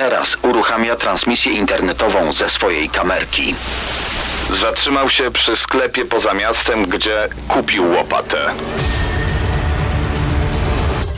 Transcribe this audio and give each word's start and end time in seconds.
Teraz 0.00 0.36
uruchamia 0.42 0.96
transmisję 0.96 1.52
internetową 1.52 2.32
ze 2.32 2.50
swojej 2.50 2.90
kamerki. 2.90 3.54
Zatrzymał 4.60 5.10
się 5.10 5.30
przy 5.30 5.56
sklepie 5.56 6.04
poza 6.04 6.34
miastem, 6.34 6.86
gdzie 6.86 7.28
kupił 7.48 7.92
łopatę. 7.92 8.38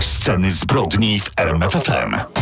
Sceny 0.01 0.53
zbrodni 0.53 1.21
w 1.21 1.31
RMFFM. 1.37 2.42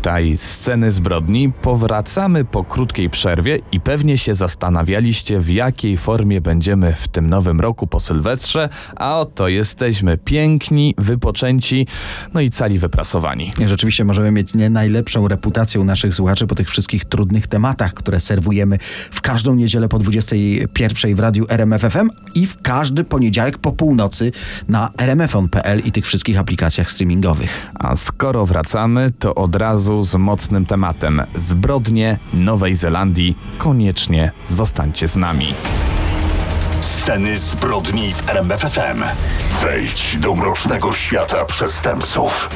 Tutaj 0.00 0.36
sceny 0.36 0.90
zbrodni. 0.90 1.52
Powracamy 1.62 2.44
po 2.44 2.64
krótkiej 2.64 3.10
przerwie 3.10 3.58
i 3.72 3.80
pewnie 3.80 4.18
się 4.18 4.34
zastanawialiście, 4.34 5.40
w 5.40 5.50
jakiej 5.50 5.96
formie 5.96 6.40
będziemy 6.40 6.92
w 6.92 7.08
tym 7.08 7.30
nowym 7.30 7.60
roku 7.60 7.86
po 7.86 8.00
Sylwestrze, 8.00 8.68
a 8.96 9.20
oto 9.20 9.48
jesteśmy 9.48 10.18
piękni, 10.18 10.94
wypoczęci, 10.98 11.86
no 12.34 12.40
i 12.40 12.50
cali 12.50 12.78
wyprasowani. 12.78 13.52
Rzeczywiście 13.66 14.04
możemy 14.04 14.30
mieć 14.30 14.54
nie 14.54 14.70
najlepszą 14.70 15.28
reputację 15.28 15.80
u 15.80 15.84
naszych 15.84 16.14
słuchaczy 16.14 16.46
po 16.46 16.54
tych 16.54 16.70
wszystkich 16.70 17.04
trudnych 17.04 17.46
tematach, 17.46 17.94
które 17.94 18.20
serwujemy 18.20 18.78
w 19.10 19.20
każdą 19.20 19.54
niedzielę 19.54 19.88
po 19.88 19.98
21 19.98 21.14
w 21.14 21.20
radiu 21.20 21.46
RMFFM 21.48 22.10
i 22.34 22.46
w 22.46 22.62
każdy 22.62 23.04
poniedziałek 23.04 23.58
po 23.58 23.72
północy 23.72 24.32
na 24.68 24.90
rmfon.pl 24.98 25.80
i 25.84 25.92
tych 25.92 26.06
wszystkich 26.06 26.38
aplikacjach 26.38 26.90
streamingowych. 26.90 27.70
A 27.74 27.96
skoro 27.96 28.46
wracamy, 28.46 29.12
to 29.18 29.34
od 29.34 29.56
razu 29.56 29.89
z 30.00 30.14
mocnym 30.14 30.66
tematem 30.66 31.22
zbrodnie 31.36 32.18
Nowej 32.34 32.74
Zelandii. 32.74 33.36
Koniecznie 33.58 34.32
zostańcie 34.48 35.08
z 35.08 35.16
nami. 35.16 35.54
Sceny 36.80 37.38
zbrodni 37.38 38.12
w 38.12 38.28
RMFFM. 38.28 39.02
Wejdź 39.62 40.16
do 40.20 40.34
mrocznego 40.34 40.92
świata 40.92 41.44
przestępców. 41.44 42.48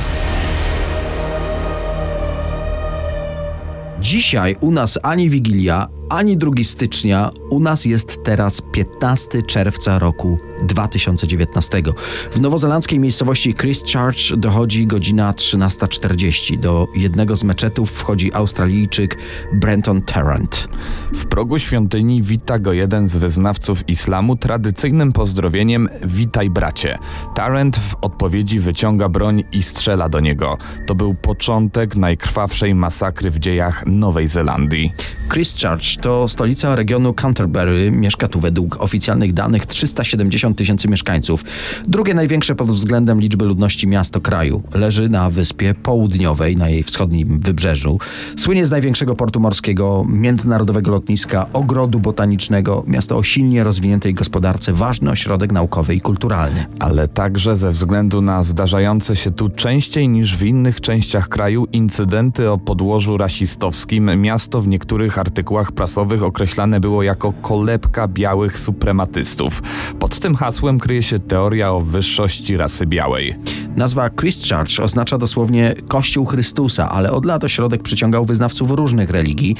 Dzisiaj 4.01 4.57
u 4.61 4.71
nas 4.71 4.99
ani 5.03 5.31
Wigilia, 5.31 5.89
ani 6.09 6.37
2 6.37 6.51
stycznia. 6.65 7.31
U 7.51 7.61
nas 7.61 7.85
jest 7.85 8.25
teraz 8.25 8.61
15 8.73 9.43
czerwca 9.43 9.99
roku 9.99 10.39
2019. 10.63 11.83
W 12.33 12.41
nowozelandzkiej 12.41 12.99
miejscowości 12.99 13.55
Christchurch 13.55 14.37
dochodzi 14.37 14.87
godzina 14.87 15.33
13.40. 15.33 16.61
Do 16.61 16.87
jednego 16.95 17.37
z 17.37 17.45
meczetów 17.45 17.91
wchodzi 17.91 18.33
Australijczyk 18.33 19.19
Brenton 19.53 20.03
Tarrant. 20.03 20.69
W 21.15 21.27
progu 21.27 21.59
świątyni 21.59 22.23
wita 22.23 22.59
go 22.59 22.73
jeden 22.73 23.09
z 23.09 23.17
wyznawców 23.17 23.89
islamu 23.89 24.37
tradycyjnym 24.37 25.13
pozdrowieniem 25.13 25.89
Witaj 26.05 26.51
bracie. 26.51 26.99
Tarrant 27.35 27.77
w 27.77 27.97
odpowiedzi 28.01 28.59
wyciąga 28.59 29.09
broń 29.09 29.45
i 29.53 29.63
strzela 29.63 30.09
do 30.09 30.21
niego. 30.21 30.59
To 30.87 30.95
był 30.95 31.15
początek 31.15 31.97
najkrwawszej 31.97 32.75
masakry 32.75 33.31
w 33.31 33.39
dziejach 33.39 33.87
Nowej 33.87 34.29
Zelandii. 34.29 34.93
Christchurch 35.33 35.94
to 35.97 36.29
stolica 36.29 36.75
regionu 36.75 37.15
Canterbury. 37.15 37.91
Mieszka 37.91 38.29
tu 38.29 38.41
według 38.41 38.83
oficjalnych 38.83 39.33
danych 39.33 39.67
370 39.67 40.59
tysięcy 40.59 40.89
mieszkańców. 40.89 41.45
Drugie 41.89 42.15
największe 42.15 42.55
pod 42.55 42.69
względem 42.69 43.21
liczby 43.21 43.45
ludności 43.45 43.87
miasto 43.87 44.21
kraju. 44.21 44.63
Leży 44.75 45.09
na 45.09 45.31
wyspie 45.31 45.75
południowej, 45.75 46.57
na 46.57 46.69
jej 46.69 46.83
wschodnim 46.83 47.41
wybrzeżu. 47.41 47.99
Słynie 48.37 48.67
z 48.67 48.71
największego 48.71 49.15
portu 49.15 49.41
morskiego, 49.41 50.05
międzynarodowego 50.09 50.91
lotniska, 50.91 51.47
ogrodu 51.53 52.01
botanicznego. 52.01 52.85
Miasto 52.87 53.17
o 53.17 53.23
silnie 53.23 53.65
rozwiniętej 53.65 54.15
gospodarce, 54.15 54.73
ważny 54.73 55.11
ośrodek 55.11 55.53
naukowy 55.53 55.95
i 55.95 56.01
kulturalny. 56.01 56.67
ale 56.79 57.09
także 57.09 57.57
ze 57.57 57.71
względu 57.71 58.23
na 58.23 58.43
zdarzające 58.43 59.17
się 59.17 59.31
tu 59.31 59.49
częściej 59.49 60.09
niż 60.09 60.37
w 60.37 60.43
innych 60.43 60.81
częściach 60.81 61.29
kraju 61.29 61.67
incydenty 61.73 62.51
o 62.51 62.59
podłożu 62.59 63.17
rasistowskim, 63.17 64.21
miasto 64.21 64.61
w 64.61 64.69
niektórych 64.69 65.19
artykułach 65.19 65.73
określane 66.23 66.81
było 66.81 67.03
jako 67.03 67.33
kolebka 67.33 68.09
białych 68.09 68.59
suprematystów. 68.59 69.63
Pod 69.99 70.19
tym 70.19 70.35
hasłem 70.35 70.79
kryje 70.79 71.03
się 71.03 71.19
teoria 71.19 71.73
o 71.73 71.81
wyższości 71.81 72.57
rasy 72.57 72.87
białej. 72.87 73.35
Nazwa 73.77 74.11
Christchurch 74.11 74.81
oznacza 74.83 75.19
dosłownie 75.19 75.75
Kościół 75.89 76.27
Chrystusa, 76.27 76.91
ale 76.91 77.11
od 77.11 77.25
lat 77.25 77.45
ośrodek 77.45 77.83
przyciągał 77.83 78.25
wyznawców 78.25 78.71
różnych 78.71 79.11
religii. 79.11 79.57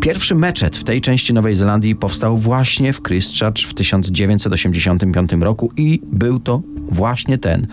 Pierwszy 0.00 0.34
meczet 0.34 0.76
w 0.76 0.84
tej 0.84 1.00
części 1.00 1.32
Nowej 1.34 1.56
Zelandii 1.56 1.96
powstał 1.96 2.36
właśnie 2.36 2.92
w 2.92 3.02
Christchurch 3.02 3.68
w 3.68 3.74
1985 3.74 5.32
roku 5.32 5.70
i 5.76 6.00
był 6.12 6.40
to 6.40 6.62
właśnie 6.90 7.38
ten, 7.38 7.66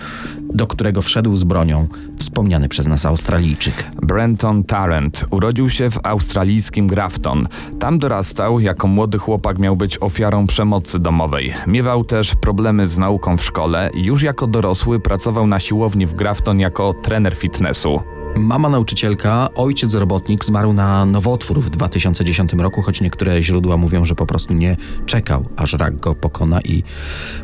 do 0.54 0.68
którego 0.68 1.02
wszedł 1.02 1.36
z 1.36 1.44
bronią 1.44 1.88
wspomniany 2.18 2.70
przez 2.70 2.88
nas 2.88 3.06
Australijczyk. 3.06 3.92
Brenton 4.02 4.64
Tarrant 4.64 5.26
urodził 5.30 5.70
się 5.70 5.90
w 5.90 6.00
australijskim 6.04 6.88
Grafton. 6.88 7.48
Tam 7.80 8.00
dorastał, 8.00 8.60
jako 8.60 8.88
młody 8.88 9.18
chłopak 9.18 9.60
miał 9.60 9.76
być 9.76 9.98
ofiarą 10.02 10.48
przemocy 10.48 11.00
domowej. 11.00 11.54
Miewał 11.68 12.04
też 12.04 12.36
problemy 12.36 12.88
z 12.88 12.98
nauką 12.98 13.38
w 13.38 13.44
szkole 13.44 13.90
i 13.94 14.04
już 14.04 14.24
jako 14.24 14.48
dorosły 14.48 15.00
pracował 15.00 15.48
na 15.48 15.60
siłowni 15.60 16.06
w 16.06 16.16
Grafton 16.16 16.60
jako 16.60 16.94
trener 16.94 17.36
fitnessu. 17.36 18.00
Mama 18.40 18.70
nauczycielka, 18.70 19.50
ojciec 19.56 19.94
robotnik 19.94 20.46
zmarł 20.46 20.74
na 20.74 21.06
nowotwór 21.06 21.62
w 21.62 21.70
2010 21.70 22.54
roku, 22.54 22.82
choć 22.82 23.02
niektóre 23.02 23.44
źródła 23.44 23.78
mówią, 23.78 24.06
że 24.06 24.16
po 24.16 24.26
prostu 24.26 24.54
nie 24.54 24.78
czekał, 25.06 25.46
aż 25.58 25.74
rak 25.74 26.00
go 26.00 26.16
pokona 26.16 26.62
i 26.62 26.84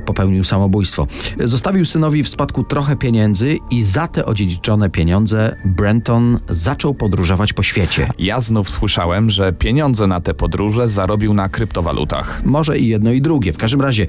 popełnił 0.06 0.44
samobójstwo. 0.44 1.08
Zostawił 1.44 1.86
synowi 1.86 2.24
w 2.24 2.30
spadku 2.30 2.64
trochę 2.64 2.96
pieniędzy 2.96 3.58
i 3.72 3.84
za 3.84 4.08
te 4.08 4.26
odziedziczone 4.26 4.90
pieniądze 4.90 5.56
Brenton 5.66 6.40
zaczął 6.50 6.94
podróżować 6.94 7.54
po 7.54 7.64
świecie. 7.64 8.10
Ja 8.20 8.42
znów 8.42 8.70
słyszałem, 8.70 9.30
że 9.30 9.54
pieniądze 9.54 10.08
na 10.08 10.22
te 10.22 10.34
podróże 10.34 10.88
zarobił 10.88 11.34
na 11.34 11.50
kryptowalutach. 11.50 12.42
Może 12.46 12.80
i 12.80 12.88
jedno 12.88 13.12
i 13.12 13.22
drugie. 13.22 13.54
W 13.54 13.58
każdym 13.58 13.82
razie 13.82 14.08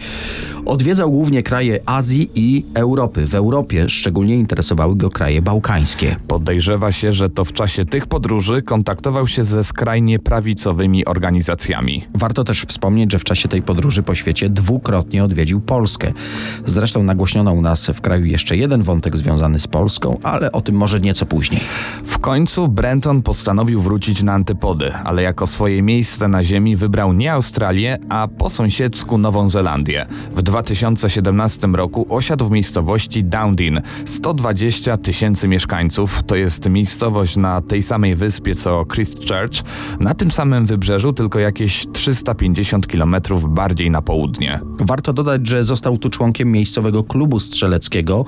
odwiedzał 0.65 1.11
głównie 1.11 1.43
kraje 1.43 1.81
Azji 1.87 2.31
i 2.35 2.65
Europy. 2.75 3.27
W 3.27 3.35
Europie 3.35 3.89
szczególnie 3.89 4.35
interesowały 4.35 4.97
go 4.97 5.11
kraje 5.11 5.43
bałkańskie. 5.43 6.17
Podejrzewa 6.77 6.93
się, 7.01 7.13
że 7.13 7.31
to 7.31 7.45
w 7.45 7.53
czasie 7.53 7.85
tych 7.85 8.07
podróży 8.07 8.63
kontaktował 8.63 9.27
się 9.27 9.45
ze 9.45 9.65
skrajnie 9.65 10.19
prawicowymi 10.19 11.05
organizacjami. 11.05 12.07
Warto 12.15 12.45
też 12.45 12.63
wspomnieć, 12.63 13.13
że 13.13 13.19
w 13.19 13.25
czasie 13.25 13.49
tej 13.49 13.63
podróży 13.63 14.03
po 14.03 14.15
świecie 14.15 14.49
dwukrotnie 14.49 15.25
odwiedził 15.25 15.61
Polskę. 15.61 16.13
Zresztą 16.67 17.03
nagłośniono 17.03 17.53
u 17.53 17.63
nas 17.63 17.87
w 17.87 18.01
kraju 18.01 18.25
jeszcze 18.25 18.57
jeden 18.57 18.83
wątek 18.83 19.17
związany 19.17 19.61
z 19.61 19.67
Polską, 19.67 20.19
ale 20.23 20.53
o 20.53 20.61
tym 20.61 20.75
może 20.75 21.01
nieco 21.01 21.27
później. 21.27 21.61
W 22.05 22.19
końcu 22.19 22.69
Brenton 22.69 23.23
postanowił 23.23 23.81
wrócić 23.81 24.23
na 24.23 24.33
antypody, 24.33 24.95
ale 24.95 25.23
jako 25.23 25.47
swoje 25.47 25.83
miejsce 25.83 26.29
na 26.29 26.45
ziemi 26.45 26.77
wybrał 26.77 27.13
nie 27.13 27.33
Australię, 27.33 27.99
a 28.09 28.29
po 28.29 28.51
sąsiedzku 28.51 29.19
Nową 29.19 29.49
Zelandię. 29.49 30.07
W 30.33 30.43
2017 30.43 31.67
roku 31.67 32.07
osiadł 32.09 32.45
w 32.45 32.51
miejscowości 32.51 33.25
Downdin, 33.25 33.81
120 34.05 34.97
tysięcy 34.97 35.49
mieszkańców, 35.49 36.23
to 36.27 36.37
jest 36.37 36.56
miejscowość 36.69 37.37
na 37.37 37.63
tej 37.63 37.83
samej 37.83 38.15
wyspie 38.15 38.55
co 38.55 38.85
Christchurch, 38.95 39.63
na 40.01 40.15
tym 40.15 40.31
samym 40.31 40.67
wybrzeżu, 40.67 41.13
tylko 41.13 41.39
jakieś 41.39 41.87
350 41.93 42.87
km 42.87 43.17
bardziej 43.49 43.91
na 43.91 44.03
południe. 44.03 44.61
Warto 44.81 45.13
dodać, 45.13 45.47
że 45.47 45.65
został 45.65 45.99
tu 45.99 46.11
członkiem 46.11 46.53
miejscowego 46.53 47.05
klubu 47.05 47.41
strzeleckiego 47.41 48.25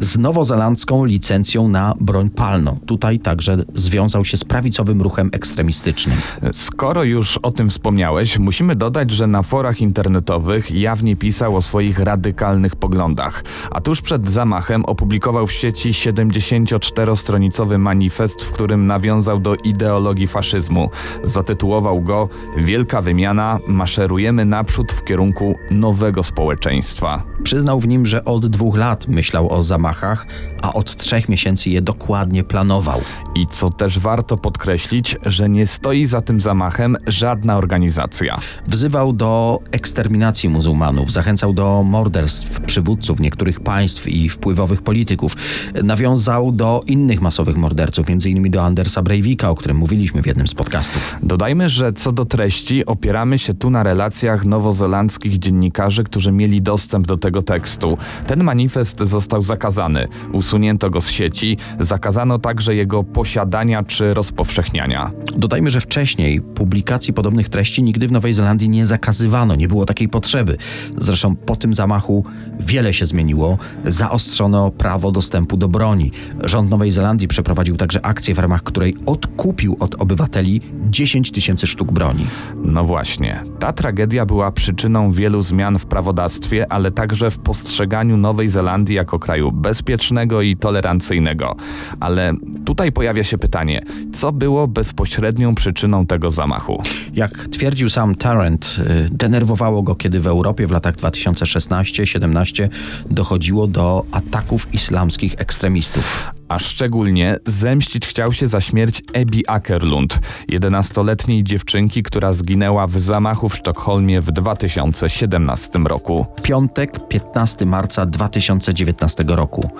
z 0.00 0.18
nowozelandzką 0.18 1.04
licencją 1.04 1.68
na 1.68 1.94
broń 2.00 2.30
palną. 2.30 2.78
Tutaj 2.86 3.18
także 3.18 3.56
związał 3.74 4.24
się 4.24 4.36
z 4.36 4.44
prawicowym 4.44 5.02
ruchem 5.02 5.30
ekstremistycznym. 5.32 6.18
Skoro 6.52 7.04
już 7.04 7.38
o 7.38 7.50
tym 7.50 7.68
wspomniałeś, 7.68 8.38
musimy 8.38 8.76
dodać, 8.76 9.10
że 9.10 9.26
na 9.26 9.42
forach 9.42 9.80
internetowych 9.80 10.70
jawnie 10.70 11.16
pisał 11.16 11.56
o 11.56 11.62
swoich 11.62 11.98
radykalnych 11.98 12.76
poglądach, 12.76 13.44
a 13.70 13.80
tuż 13.80 14.00
przed 14.02 14.30
zamachem 14.30 14.84
opublikował 14.84 15.46
w 15.46 15.52
sieci 15.52 15.90
74-stronicowy 15.90 17.71
manifest, 17.78 18.42
w 18.42 18.52
którym 18.52 18.86
nawiązał 18.86 19.40
do 19.40 19.54
ideologii 19.54 20.26
faszyzmu. 20.26 20.90
Zatytułował 21.24 22.00
go 22.00 22.28
Wielka 22.56 23.02
wymiana, 23.02 23.58
maszerujemy 23.66 24.44
naprzód 24.44 24.92
w 24.92 25.04
kierunku 25.04 25.54
nowego 25.70 26.22
społeczeństwa. 26.22 27.22
Przyznał 27.42 27.80
w 27.80 27.88
nim, 27.88 28.06
że 28.06 28.24
od 28.24 28.46
dwóch 28.46 28.76
lat 28.76 29.08
myślał 29.08 29.52
o 29.52 29.62
zamachach, 29.62 30.26
a 30.62 30.72
od 30.72 30.96
trzech 30.96 31.28
miesięcy 31.28 31.70
je 31.70 31.82
dokładnie 31.82 32.44
planował. 32.44 33.00
I 33.34 33.46
co 33.46 33.70
też 33.70 33.98
warto 33.98 34.36
podkreślić, 34.36 35.16
że 35.26 35.48
nie 35.48 35.66
stoi 35.66 36.06
za 36.06 36.20
tym 36.20 36.40
zamachem 36.40 36.96
żadna 37.06 37.56
organizacja. 37.56 38.40
Wzywał 38.66 39.12
do 39.12 39.58
eksterminacji 39.72 40.48
muzułmanów, 40.48 41.12
zachęcał 41.12 41.52
do 41.52 41.82
morderstw 41.82 42.60
przywódców 42.60 43.20
niektórych 43.20 43.60
państw 43.60 44.08
i 44.08 44.28
wpływowych 44.28 44.82
polityków. 44.82 45.36
Nawiązał 45.84 46.52
do 46.52 46.82
innych 46.86 47.20
masowych 47.20 47.56
morderców, 47.62 48.06
m.in. 48.10 48.50
do 48.50 48.64
Andersa 48.64 49.02
Breivika, 49.02 49.50
o 49.50 49.54
którym 49.54 49.76
mówiliśmy 49.76 50.22
w 50.22 50.26
jednym 50.26 50.48
z 50.48 50.54
podcastów. 50.54 51.18
Dodajmy, 51.22 51.68
że 51.68 51.92
co 51.92 52.12
do 52.12 52.24
treści 52.24 52.86
opieramy 52.86 53.38
się 53.38 53.54
tu 53.54 53.70
na 53.70 53.82
relacjach 53.82 54.44
nowozelandzkich 54.44 55.38
dziennikarzy, 55.38 56.04
którzy 56.04 56.32
mieli 56.32 56.62
dostęp 56.62 57.06
do 57.06 57.16
tego 57.16 57.42
tekstu. 57.42 57.98
Ten 58.26 58.44
manifest 58.44 58.98
został 59.00 59.42
zakazany, 59.42 60.08
usunięto 60.32 60.90
go 60.90 61.00
z 61.00 61.08
sieci, 61.08 61.56
zakazano 61.80 62.38
także 62.38 62.74
jego 62.74 63.04
posiadania 63.04 63.82
czy 63.82 64.14
rozpowszechniania. 64.14 65.10
Dodajmy, 65.36 65.70
że 65.70 65.80
wcześniej 65.80 66.40
publikacji 66.40 67.12
podobnych 67.14 67.48
treści 67.48 67.82
nigdy 67.82 68.08
w 68.08 68.12
Nowej 68.12 68.34
Zelandii 68.34 68.68
nie 68.68 68.86
zakazywano, 68.86 69.54
nie 69.54 69.68
było 69.68 69.86
takiej 69.86 70.08
potrzeby. 70.08 70.56
Zresztą 70.98 71.36
po 71.36 71.56
tym 71.56 71.74
zamachu 71.74 72.24
wiele 72.60 72.94
się 72.94 73.06
zmieniło. 73.06 73.58
Zaostrzono 73.84 74.70
prawo 74.70 75.12
dostępu 75.12 75.56
do 75.56 75.68
broni. 75.68 76.12
Rząd 76.44 76.70
Nowej 76.70 76.90
Zelandii 76.90 77.28
przeprowadził 77.28 77.51
także 77.76 78.06
akcję, 78.06 78.34
w 78.34 78.38
ramach 78.38 78.62
której 78.62 78.96
odkupił 79.06 79.76
od 79.80 79.94
obywateli 79.94 80.60
10 80.92 81.30
tysięcy 81.30 81.66
sztuk 81.66 81.92
broni. 81.92 82.26
No 82.64 82.84
właśnie. 82.84 83.44
Ta 83.58 83.72
tragedia 83.72 84.26
była 84.26 84.52
przyczyną 84.52 85.12
wielu 85.12 85.42
zmian 85.42 85.78
w 85.78 85.86
prawodawstwie, 85.86 86.72
ale 86.72 86.90
także 86.90 87.30
w 87.30 87.38
postrzeganiu 87.38 88.16
Nowej 88.16 88.48
Zelandii 88.48 88.96
jako 88.96 89.18
kraju 89.18 89.52
bezpiecznego 89.52 90.42
i 90.42 90.56
tolerancyjnego. 90.56 91.56
Ale 92.00 92.32
tutaj 92.64 92.92
pojawia 92.92 93.24
się 93.24 93.38
pytanie, 93.38 93.82
co 94.12 94.32
było 94.32 94.68
bezpośrednią 94.68 95.54
przyczyną 95.54 96.06
tego 96.06 96.30
zamachu? 96.30 96.82
Jak 97.14 97.48
twierdził 97.48 97.90
sam 97.90 98.14
Tarrant, 98.14 98.76
y, 99.06 99.08
denerwowało 99.10 99.82
go, 99.82 99.94
kiedy 99.94 100.20
w 100.20 100.26
Europie 100.26 100.66
w 100.66 100.70
latach 100.70 100.96
2016-17 100.96 102.68
dochodziło 103.10 103.66
do 103.66 104.04
ataków 104.12 104.74
islamskich 104.74 105.34
ekstremistów 105.38 106.32
a 106.52 106.58
szczególnie 106.58 107.36
zemścić 107.46 108.06
chciał 108.06 108.32
się 108.32 108.48
za 108.48 108.60
śmierć 108.60 109.02
Ebi 109.12 109.48
Akerlund, 109.48 110.18
11 110.48 110.81
14-letniej 110.82 111.44
dziewczynki, 111.44 112.02
która 112.02 112.32
zginęła 112.32 112.86
w 112.86 112.98
zamachu 112.98 113.48
w 113.48 113.56
Sztokholmie 113.56 114.20
w 114.20 114.32
2017 114.32 115.78
roku. 115.78 116.26
Piątek, 116.42 117.08
15 117.08 117.66
marca 117.66 118.06
2019 118.06 119.24
roku. 119.26 119.70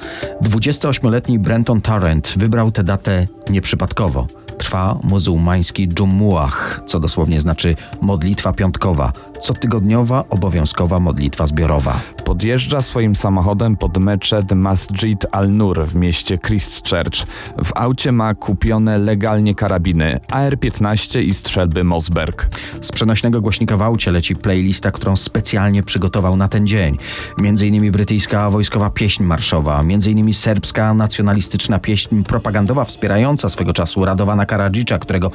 28-letni 0.43 1.39
Brenton 1.39 1.81
Tarrant 1.81 2.35
wybrał 2.37 2.73
tę 2.73 2.85
datę 2.85 3.27
nieprzypadkowo. 3.51 4.42
Trwa 4.73 4.99
muzułmański 5.03 5.89
Dżumuach, 5.89 6.81
co 6.87 7.01
dosłownie 7.01 7.41
znaczy 7.41 7.75
modlitwa 8.01 8.53
piątkowa, 8.53 9.13
cotygodniowa 9.41 10.25
obowiązkowa 10.31 11.01
modlitwa 11.01 11.47
zbiorowa. 11.47 12.01
Podjeżdża 12.25 12.83
swoim 12.83 13.17
samochodem 13.17 13.77
pod 13.77 13.99
meczet 13.99 14.53
Masjid 14.53 15.27
al-Nur 15.33 15.87
w 15.87 15.95
mieście 15.95 16.39
Christchurch. 16.39 17.27
W 17.65 17.73
aucie 17.75 18.13
ma 18.13 18.35
kupione 18.35 18.99
legalnie 18.99 19.55
karabiny 19.55 20.21
AR-15 20.31 21.23
i 21.23 21.35
strzelby 21.35 21.85
Mosberg. 21.85 22.49
Z 22.81 22.93
przenośnego 22.93 23.41
głośnika 23.41 23.77
w 23.77 23.83
aucie 23.83 24.11
leci 24.11 24.37
playlista, 24.37 24.91
którą 24.91 25.17
specjalnie 25.17 25.83
przygotował 25.83 26.37
na 26.37 26.49
ten 26.49 26.67
dzień. 26.67 26.99
Między 27.39 27.67
innymi 27.67 27.91
brytyjska 27.91 28.51
wojskowa 28.51 28.91
pieśń 28.91 29.23
marszowa, 29.23 29.83
między 29.83 30.11
innymi 30.11 30.35
serbska 30.35 30.95
nacjonalistyczna 30.95 31.79
pieśń 31.79 32.23
propagandowa 32.23 32.85
wspierająca 32.85 33.49
swego 33.49 33.73
czasu 33.73 34.05
Radowana 34.05 34.47
Karadzicza, 34.63 34.99
którego, 34.99 35.31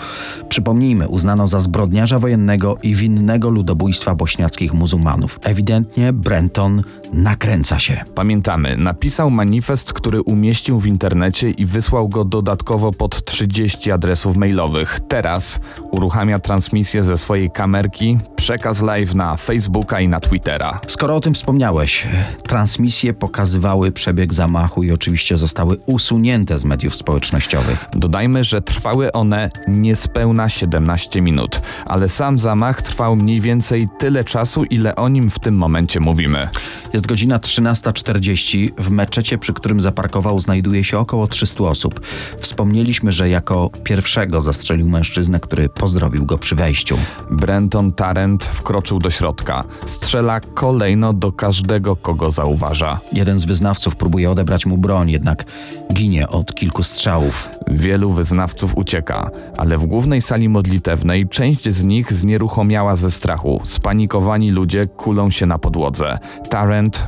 przypomnijmy, 0.50 1.08
uznano 1.08 1.48
za 1.48 1.60
zbrodniarza 1.60 2.20
wojennego 2.20 2.78
i 2.84 2.96
winnego 2.96 3.50
ludobójstwa 3.50 4.16
bośniackich 4.16 4.74
muzułmanów. 4.74 5.40
Ewidentnie 5.44 6.14
Brenton 6.14 6.84
nakręca 7.14 7.80
się. 7.80 8.04
Pamiętamy, 8.16 8.78
napisał 8.78 9.32
manifest, 9.32 9.94
który 9.94 10.22
umieścił 10.22 10.80
w 10.80 10.86
internecie 10.86 11.50
i 11.50 11.66
wysłał 11.66 12.10
go 12.10 12.26
dodatkowo 12.26 12.92
pod 12.92 13.26
30 13.26 13.92
adresów 13.92 14.38
mailowych. 14.38 15.00
Teraz 15.08 15.60
uruchamia 15.92 16.40
transmisję 16.40 17.04
ze 17.04 17.18
swojej 17.18 17.52
kamerki, 17.52 18.18
przekaz 18.36 18.82
live 18.82 19.16
na 19.16 19.38
Facebooka 19.38 20.00
i 20.00 20.08
na 20.08 20.20
Twittera. 20.20 20.80
Skoro 20.88 21.16
o 21.16 21.20
tym 21.20 21.34
wspomniałeś, 21.34 22.08
transmisje 22.44 23.14
pokazywały 23.14 23.92
przebieg 23.92 24.34
zamachu 24.34 24.84
i 24.84 24.92
oczywiście 24.92 25.38
zostały 25.38 25.78
usunięte 25.86 26.60
z 26.60 26.66
mediów 26.66 26.96
społecznościowych. 26.96 27.86
Dodajmy, 27.92 28.44
że 28.44 28.62
trwały 28.62 29.12
one 29.12 29.50
niespełna 29.68 30.50
17 30.50 31.22
minut, 31.22 31.62
ale 31.86 32.10
sam 32.10 32.40
zamach 32.40 32.82
trwał 32.82 33.16
mniej 33.16 33.42
więcej 33.42 33.88
tyle 34.00 34.24
czasu, 34.24 34.64
ile 34.64 34.96
o 34.96 35.10
nim 35.10 35.30
w 35.30 35.40
tym 35.40 35.58
momencie 35.58 36.00
mówimy. 36.00 36.48
Jest 36.98 37.08
godzina 37.08 37.40
13.40. 37.40 38.72
W 38.78 38.90
meczecie, 38.90 39.38
przy 39.38 39.54
którym 39.54 39.82
zaparkował, 39.82 40.40
znajduje 40.40 40.84
się 40.84 41.00
około 41.00 41.28
300 41.28 41.64
osób. 41.64 42.02
Wspomnieliśmy, 42.40 43.12
że 43.12 43.30
jako 43.30 43.70
pierwszego 43.84 44.42
zastrzelił 44.42 44.90
mężczyznę, 44.90 45.40
który 45.40 45.70
pozdrowił 45.70 46.26
go 46.26 46.38
przy 46.38 46.56
wejściu. 46.56 46.98
Brenton 47.32 47.94
Tarrant 47.94 48.46
wkroczył 48.46 49.00
do 49.00 49.10
środka. 49.10 49.64
Strzela 49.86 50.40
kolejno 50.40 51.14
do 51.14 51.32
każdego, 51.32 51.96
kogo 51.96 52.32
zauważa. 52.32 53.00
Jeden 53.14 53.40
z 53.40 53.46
wyznawców 53.46 53.96
próbuje 53.96 54.32
odebrać 54.32 54.66
mu 54.66 54.78
broń, 54.78 55.12
jednak 55.12 55.46
ginie 55.94 56.28
od 56.28 56.56
kilku 56.56 56.84
strzałów. 56.84 57.50
Wielu 57.68 58.12
wyznawców 58.12 58.78
ucieka, 58.78 59.32
ale 59.58 59.78
w 59.78 59.86
głównej 59.86 60.22
sali 60.22 60.50
modlitewnej 60.50 61.28
część 61.30 61.70
z 61.70 61.84
nich 61.84 62.14
znieruchomiała 62.14 62.96
ze 62.96 63.12
strachu. 63.12 63.62
Spanikowani 63.64 64.52
ludzie 64.52 64.88
kulą 64.88 65.30
się 65.30 65.46
na 65.46 65.58
podłodze. 65.58 66.18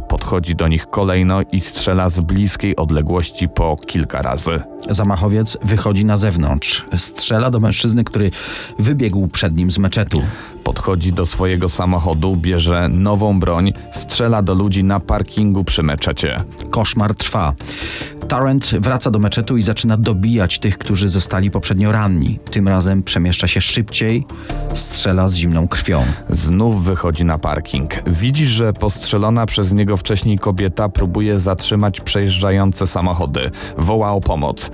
Podchodzi 0.08 0.56
do 0.56 0.68
nich 0.68 0.90
kolejno 0.90 1.42
i 1.52 1.60
strzela 1.62 2.10
z 2.10 2.20
bliskiej 2.20 2.76
odległości 2.76 3.48
po 3.50 3.78
kilka 3.88 4.22
razy. 4.22 4.62
Zamachowiec 4.90 5.58
wychodzi 5.62 6.06
na 6.06 6.18
zewnątrz. 6.18 6.86
Strzela 6.98 7.52
do 7.52 7.60
mężczyzny, 7.60 8.04
który 8.04 8.32
wybiegł 8.80 9.28
przed 9.28 9.56
nim 9.56 9.72
z 9.72 9.78
meczetu. 9.78 10.22
Podchodzi 10.64 11.14
do 11.14 11.26
swojego 11.26 11.70
samochodu, 11.70 12.36
bierze 12.36 12.90
nową 12.90 13.40
broń, 13.40 13.74
strzela 13.92 14.42
do 14.42 14.54
ludzi 14.54 14.84
na 14.84 15.00
parkingu 15.00 15.64
przy 15.64 15.84
meczecie. 15.84 16.38
Koszmar 16.70 17.16
trwa. 17.16 17.54
Tarrant 18.28 18.66
wraca 18.80 19.12
do 19.12 19.20
meczetu 19.20 19.58
i 19.58 19.62
zaczyna 19.62 19.98
dobijać 19.98 20.60
tych, 20.60 20.78
którzy 20.78 21.10
zostali 21.10 21.52
poprzednio 21.52 21.92
ranni. 21.92 22.40
Tym 22.52 22.68
razem 22.68 23.04
przemieszcza 23.04 23.48
się 23.48 23.62
szybciej, 23.62 24.26
strzela 24.74 25.30
z 25.30 25.36
zimną 25.36 25.68
krwią. 25.68 26.04
Znów 26.30 26.84
wychodzi 26.84 27.26
na 27.26 27.38
parking. 27.38 27.90
Widzi, 28.08 28.46
że 28.46 28.74
postrzelona 28.74 29.46
przez 29.46 29.69
niego 29.74 29.98
wcześniej 29.98 30.38
kobieta 30.38 30.90
próbuje 30.90 31.40
zatrzymać 31.40 32.02
przejeżdżające 32.02 32.88
samochody. 32.88 33.52
Woła 33.78 34.12
o 34.12 34.22
pomoc. 34.22 34.72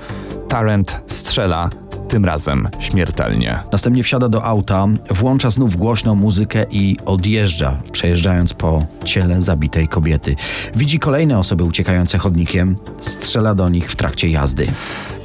Tarrant 0.47 1.01
strzela, 1.07 1.69
tym 2.07 2.25
razem 2.25 2.67
śmiertelnie. 2.79 3.59
Następnie 3.71 4.03
wsiada 4.03 4.29
do 4.29 4.43
auta, 4.43 4.87
włącza 5.09 5.49
znów 5.49 5.75
głośną 5.75 6.15
muzykę 6.15 6.65
i 6.71 6.97
odjeżdża, 7.05 7.77
przejeżdżając 7.91 8.53
po 8.53 8.85
ciele 9.03 9.41
zabitej 9.41 9.87
kobiety. 9.87 10.35
Widzi 10.75 10.99
kolejne 10.99 11.39
osoby 11.39 11.63
uciekające 11.63 12.17
chodnikiem, 12.17 12.75
strzela 13.01 13.55
do 13.55 13.69
nich 13.69 13.91
w 13.91 13.95
trakcie 13.95 14.29
jazdy. 14.29 14.67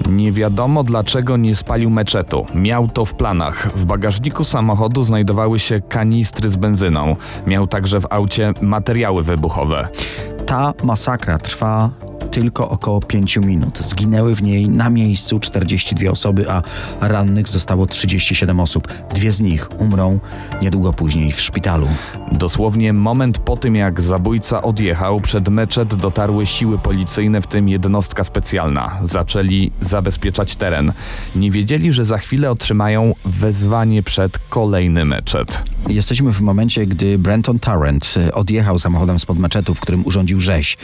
Nie 0.08 0.32
wiadomo 0.32 0.84
dlaczego 0.84 1.36
nie 1.36 1.54
spalił 1.54 1.90
meczetu. 1.90 2.46
Miał 2.54 2.88
to 2.88 3.04
w 3.04 3.14
planach. 3.14 3.70
W 3.74 3.84
bagażniku 3.84 4.44
samochodu 4.44 5.02
znajdowały 5.02 5.58
się 5.58 5.80
kanistry 5.80 6.48
z 6.48 6.56
benzyną. 6.56 7.16
Miał 7.46 7.66
także 7.66 8.00
w 8.00 8.06
aucie 8.10 8.52
materiały 8.60 9.22
wybuchowe. 9.22 9.88
Ta 10.46 10.74
masakra 10.82 11.38
trwa 11.38 11.90
tylko 12.30 12.68
około 12.68 13.00
5 13.00 13.36
minut. 13.36 13.78
Zginęły 13.84 14.34
w 14.34 14.42
niej 14.42 14.68
na 14.68 14.90
miejscu 14.90 15.40
42 15.40 16.10
osoby, 16.10 16.50
a 16.50 16.62
rannych 17.00 17.48
zostało 17.48 17.86
37 17.86 18.60
osób. 18.60 18.88
Dwie 19.14 19.32
z 19.32 19.40
nich 19.40 19.80
umrą 19.80 20.20
niedługo 20.62 20.92
później 20.92 21.32
w 21.32 21.40
szpitalu. 21.40 21.88
Dosłownie 22.32 22.92
moment 22.92 23.38
po 23.38 23.56
tym 23.56 23.76
jak 23.76 24.00
zabójca 24.00 24.62
odjechał, 24.62 25.20
przed 25.20 25.48
meczet 25.48 25.94
dotarły 25.94 26.46
siły 26.46 26.78
policyjne, 26.78 27.42
w 27.42 27.46
tym 27.46 27.68
jednostka 27.68 28.24
specjalna. 28.24 28.98
Zaczęli 29.04 29.72
zabezpieczać 29.80 30.56
teren. 30.56 30.92
Nie 31.36 31.50
wiedzieli, 31.50 31.92
że 31.92 32.04
za 32.04 32.18
chwilę 32.18 32.50
otrzymają 32.50 33.14
wezwanie 33.24 34.02
przed 34.02 34.38
kolejny 34.38 35.04
meczet. 35.04 35.62
Jesteśmy 35.88 36.32
w 36.32 36.40
momencie, 36.40 36.86
gdy 36.86 37.18
Brenton 37.18 37.58
Tarrant 37.58 38.14
e, 38.16 38.34
odjechał 38.34 38.78
samochodem 38.78 39.18
spod 39.18 39.38
meczetu, 39.38 39.74
w 39.74 39.80
którym 39.80 40.06
urządził 40.06 40.40
rzeź. 40.40 40.76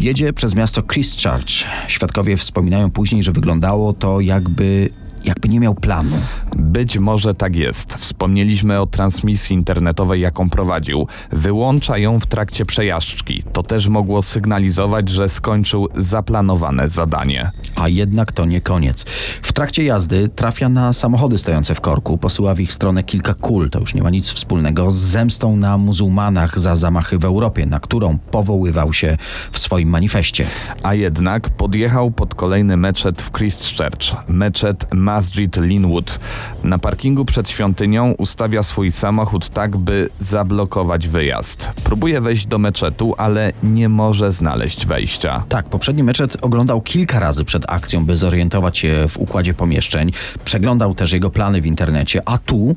Jedzie 0.00 0.32
przez 0.32 0.54
miasto 0.54 0.75
Christchurch. 0.82 1.64
Świadkowie 1.88 2.36
wspominają 2.36 2.90
później, 2.90 3.22
że 3.22 3.32
wyglądało 3.32 3.92
to 3.92 4.20
jakby 4.20 4.90
jakby 5.26 5.48
nie 5.48 5.60
miał 5.60 5.74
planu. 5.74 6.16
Być 6.56 6.98
może 6.98 7.34
tak 7.34 7.56
jest. 7.56 7.94
Wspomnieliśmy 7.94 8.80
o 8.80 8.86
transmisji 8.86 9.56
internetowej, 9.56 10.20
jaką 10.20 10.50
prowadził. 10.50 11.06
Wyłącza 11.32 11.98
ją 11.98 12.20
w 12.20 12.26
trakcie 12.26 12.66
przejażdżki. 12.66 13.42
To 13.52 13.62
też 13.62 13.88
mogło 13.88 14.22
sygnalizować, 14.22 15.08
że 15.08 15.28
skończył 15.28 15.88
zaplanowane 15.96 16.88
zadanie. 16.88 17.50
A 17.76 17.88
jednak 17.88 18.32
to 18.32 18.44
nie 18.44 18.60
koniec. 18.60 19.04
W 19.42 19.52
trakcie 19.52 19.84
jazdy 19.84 20.28
trafia 20.28 20.68
na 20.68 20.92
samochody 20.92 21.38
stojące 21.38 21.74
w 21.74 21.80
korku, 21.80 22.18
posyła 22.18 22.54
w 22.54 22.60
ich 22.60 22.72
stronę 22.72 23.02
kilka 23.02 23.34
kul. 23.34 23.70
To 23.70 23.80
już 23.80 23.94
nie 23.94 24.02
ma 24.02 24.10
nic 24.10 24.30
wspólnego 24.30 24.90
z 24.90 24.96
zemstą 24.96 25.56
na 25.56 25.78
muzułmanach 25.78 26.58
za 26.58 26.76
zamachy 26.76 27.18
w 27.18 27.24
Europie, 27.24 27.66
na 27.66 27.80
którą 27.80 28.18
powoływał 28.18 28.92
się 28.92 29.16
w 29.52 29.58
swoim 29.58 29.88
manifestie. 29.88 30.46
A 30.82 30.94
jednak 30.94 31.50
podjechał 31.50 32.10
pod 32.10 32.34
kolejny 32.34 32.76
meczet 32.76 33.22
w 33.22 33.32
Christchurch. 33.32 34.28
Meczet 34.28 34.86
Masjid 35.16 35.56
Linwood. 35.56 36.18
Na 36.64 36.78
parkingu 36.78 37.24
przed 37.24 37.50
świątynią 37.50 38.14
ustawia 38.18 38.62
swój 38.62 38.92
samochód 38.92 39.48
tak, 39.48 39.76
by 39.76 40.08
zablokować 40.20 41.08
wyjazd. 41.08 41.72
Próbuje 41.84 42.20
wejść 42.20 42.46
do 42.46 42.58
meczetu, 42.58 43.14
ale 43.18 43.52
nie 43.62 43.88
może 43.88 44.32
znaleźć 44.32 44.86
wejścia. 44.86 45.44
Tak, 45.48 45.68
poprzedni 45.68 46.02
meczet 46.02 46.36
oglądał 46.42 46.80
kilka 46.80 47.20
razy 47.20 47.44
przed 47.44 47.70
akcją, 47.70 48.06
by 48.06 48.16
zorientować 48.16 48.78
się 48.78 49.08
w 49.08 49.18
układzie 49.18 49.54
pomieszczeń. 49.54 50.12
Przeglądał 50.44 50.94
też 50.94 51.12
jego 51.12 51.30
plany 51.30 51.60
w 51.60 51.66
internecie, 51.66 52.22
a 52.24 52.38
tu, 52.38 52.76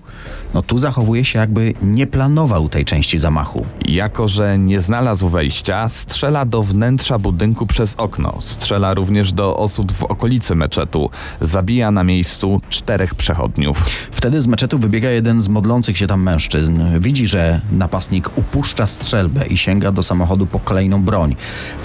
no 0.53 0.61
tu 0.61 0.77
zachowuje 0.77 1.25
się 1.25 1.39
jakby 1.39 1.73
nie 1.81 2.07
planował 2.07 2.69
tej 2.69 2.85
części 2.85 3.19
zamachu. 3.19 3.65
Jako, 3.85 4.27
że 4.27 4.57
nie 4.57 4.81
znalazł 4.81 5.29
wejścia, 5.29 5.89
strzela 5.89 6.45
do 6.45 6.63
wnętrza 6.63 7.19
budynku 7.19 7.65
przez 7.65 7.95
okno. 7.95 8.37
Strzela 8.39 8.93
również 8.93 9.31
do 9.31 9.57
osób 9.57 9.91
w 9.91 10.03
okolicy 10.03 10.55
meczetu. 10.55 11.09
Zabija 11.41 11.91
na 11.91 12.03
miejscu 12.29 12.61
czterech 12.69 13.15
przechodniów. 13.15 13.85
Wtedy 14.11 14.41
z 14.41 14.47
meczetu 14.47 14.79
wybiega 14.79 15.09
jeden 15.09 15.41
z 15.41 15.47
modlących 15.47 15.97
się 15.97 16.07
tam 16.07 16.23
mężczyzn. 16.23 16.99
Widzi, 16.99 17.27
że 17.27 17.61
napastnik 17.71 18.37
upuszcza 18.37 18.87
strzelbę 18.87 19.45
i 19.45 19.57
sięga 19.57 19.91
do 19.91 20.03
samochodu 20.03 20.45
po 20.45 20.59
kolejną 20.59 21.03
broń. 21.03 21.35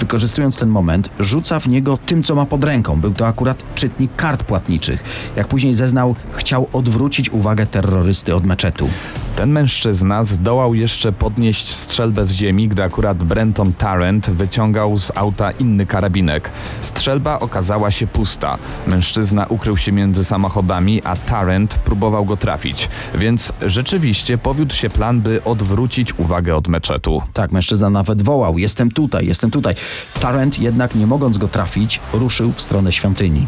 Wykorzystując 0.01 0.57
ten 0.57 0.69
moment, 0.69 1.09
rzuca 1.21 1.61
w 1.61 1.69
niego 1.69 1.99
tym, 2.07 2.23
co 2.23 2.35
ma 2.35 2.47
pod 2.47 2.65
ręką. 2.65 3.01
Był 3.01 3.15
to 3.15 3.27
akurat 3.27 3.63
czytnik 3.75 4.17
kart 4.17 4.45
płatniczych. 4.45 5.05
Jak 5.37 5.49
później 5.49 5.75
zeznał, 5.75 6.15
chciał 6.33 6.69
odwrócić 6.73 7.31
uwagę 7.31 7.67
terrorysty 7.67 8.35
od 8.35 8.47
meczetu. 8.47 8.89
Ten 9.37 9.51
mężczyzna 9.51 10.25
zdołał 10.25 10.75
jeszcze 10.75 11.13
podnieść 11.13 11.75
strzelbę 11.77 12.27
z 12.27 12.33
ziemi, 12.33 12.69
gdy 12.69 12.83
akurat 12.83 13.25
Brenton 13.25 13.73
Tarrant 13.73 14.31
wyciągał 14.31 14.97
z 14.97 15.13
auta 15.15 15.51
inny 15.51 15.87
karabinek. 15.87 16.51
Strzelba 16.83 17.39
okazała 17.39 17.91
się 17.91 18.07
pusta. 18.07 18.59
Mężczyzna 18.87 19.47
ukrył 19.47 19.77
się 19.77 19.93
między 19.93 20.25
samochodami, 20.25 21.03
a 21.05 21.17
Tarrant 21.17 21.75
próbował 21.75 22.25
go 22.25 22.37
trafić. 22.37 22.89
Więc 23.15 23.53
rzeczywiście 23.63 24.39
powiódł 24.39 24.75
się 24.75 24.91
plan, 24.91 25.21
by 25.21 25.45
odwrócić 25.45 26.19
uwagę 26.19 26.57
od 26.57 26.69
meczetu. 26.69 27.23
Tak, 27.33 27.53
mężczyzna 27.53 27.91
nawet 27.91 28.23
wołał: 28.23 28.59
Jestem 28.59 28.91
tutaj, 28.91 29.27
jestem 29.27 29.51
tutaj. 29.51 29.75
Tarrant 30.21 30.59
jednak, 30.59 30.95
nie 30.95 31.07
mogąc 31.07 31.39
go 31.39 31.49
trafić, 31.49 32.01
ruszył 32.13 32.53
w 32.53 32.63
stronę 32.63 32.93
świątyni. 32.93 33.47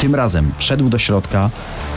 Tym 0.00 0.14
razem 0.14 0.52
wszedł 0.58 0.88
do 0.88 0.98
środka 0.98 1.50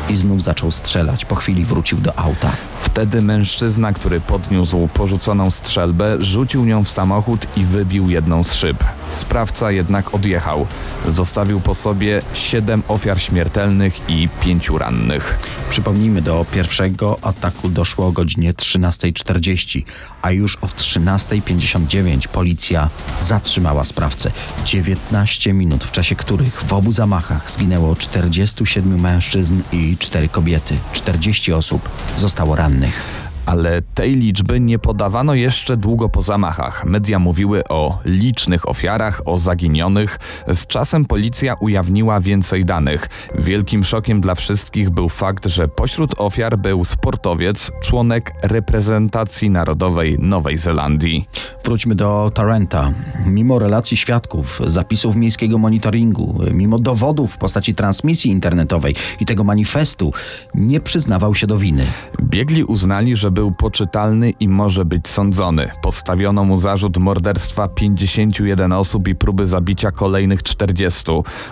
i 0.09 0.17
znów 0.17 0.43
zaczął 0.43 0.71
strzelać. 0.71 1.25
Po 1.25 1.35
chwili 1.35 1.65
wrócił 1.65 1.97
do 1.97 2.19
auta. 2.19 2.51
Wtedy 2.79 3.21
mężczyzna, 3.21 3.93
który 3.93 4.21
podniósł 4.21 4.87
porzuconą 4.93 5.51
strzelbę, 5.51 6.17
rzucił 6.19 6.65
nią 6.65 6.83
w 6.83 6.89
samochód 6.89 7.47
i 7.57 7.65
wybił 7.65 8.09
jedną 8.09 8.43
z 8.43 8.53
szyb. 8.53 8.83
Sprawca 9.11 9.71
jednak 9.71 10.13
odjechał. 10.13 10.67
Zostawił 11.07 11.61
po 11.61 11.75
sobie 11.75 12.21
siedem 12.33 12.83
ofiar 12.87 13.21
śmiertelnych 13.21 14.09
i 14.09 14.29
pięciu 14.41 14.77
rannych. 14.77 15.39
Przypomnijmy, 15.69 16.21
do 16.21 16.45
pierwszego 16.51 17.17
ataku 17.21 17.69
doszło 17.69 18.07
o 18.07 18.11
godzinie 18.11 18.53
13.40, 18.53 19.83
a 20.21 20.31
już 20.31 20.55
o 20.55 20.67
13.59 20.67 22.27
policja 22.27 22.89
zatrzymała 23.19 23.85
sprawcę. 23.85 24.31
19 24.65 25.53
minut, 25.53 25.83
w 25.83 25.91
czasie 25.91 26.15
których 26.15 26.63
w 26.63 26.73
obu 26.73 26.91
zamachach 26.91 27.51
zginęło 27.51 27.95
47 27.95 29.01
mężczyzn 29.01 29.61
i 29.71 29.97
4 29.99 30.29
kobiety. 30.29 30.77
40 30.93 31.53
osób 31.53 31.89
zostało 32.17 32.55
rannych. 32.55 33.18
Ale 33.49 33.81
tej 33.81 34.15
liczby 34.15 34.59
nie 34.59 34.79
podawano 34.79 35.33
jeszcze 35.33 35.77
długo 35.77 36.09
po 36.09 36.21
zamachach. 36.21 36.85
Media 36.85 37.19
mówiły 37.19 37.63
o 37.69 37.99
licznych 38.05 38.69
ofiarach, 38.69 39.21
o 39.25 39.37
zaginionych. 39.37 40.19
Z 40.47 40.67
czasem 40.67 41.05
policja 41.05 41.53
ujawniła 41.53 42.19
więcej 42.19 42.65
danych. 42.65 43.09
Wielkim 43.39 43.83
szokiem 43.83 44.21
dla 44.21 44.35
wszystkich 44.35 44.89
był 44.89 45.09
fakt, 45.09 45.45
że 45.45 45.67
pośród 45.67 46.15
ofiar 46.17 46.59
był 46.59 46.85
sportowiec, 46.85 47.71
członek 47.81 48.31
reprezentacji 48.43 49.49
narodowej 49.49 50.17
Nowej 50.19 50.57
Zelandii. 50.57 51.27
Wróćmy 51.65 51.95
do 51.95 52.31
Tarranta. 52.33 52.93
Mimo 53.25 53.59
relacji 53.59 53.97
świadków, 53.97 54.61
zapisów 54.65 55.15
miejskiego 55.15 55.57
monitoringu, 55.57 56.39
mimo 56.53 56.79
dowodów 56.79 57.33
w 57.33 57.37
postaci 57.37 57.75
transmisji 57.75 58.31
internetowej 58.31 58.95
i 59.19 59.25
tego 59.25 59.43
manifestu, 59.43 60.13
nie 60.55 60.81
przyznawał 60.81 61.35
się 61.35 61.47
do 61.47 61.57
winy. 61.57 61.85
Biegli 62.21 62.63
uznali, 62.63 63.15
że 63.15 63.31
był 63.39 63.51
poczytalny 63.51 64.29
i 64.29 64.47
może 64.47 64.85
być 64.85 65.07
sądzony. 65.07 65.69
Postawiono 65.81 66.43
mu 66.43 66.57
zarzut 66.57 66.97
morderstwa 66.97 67.67
51 67.67 68.73
osób 68.73 69.07
i 69.07 69.15
próby 69.15 69.45
zabicia 69.45 69.91
kolejnych 69.91 70.43
40. 70.43 71.03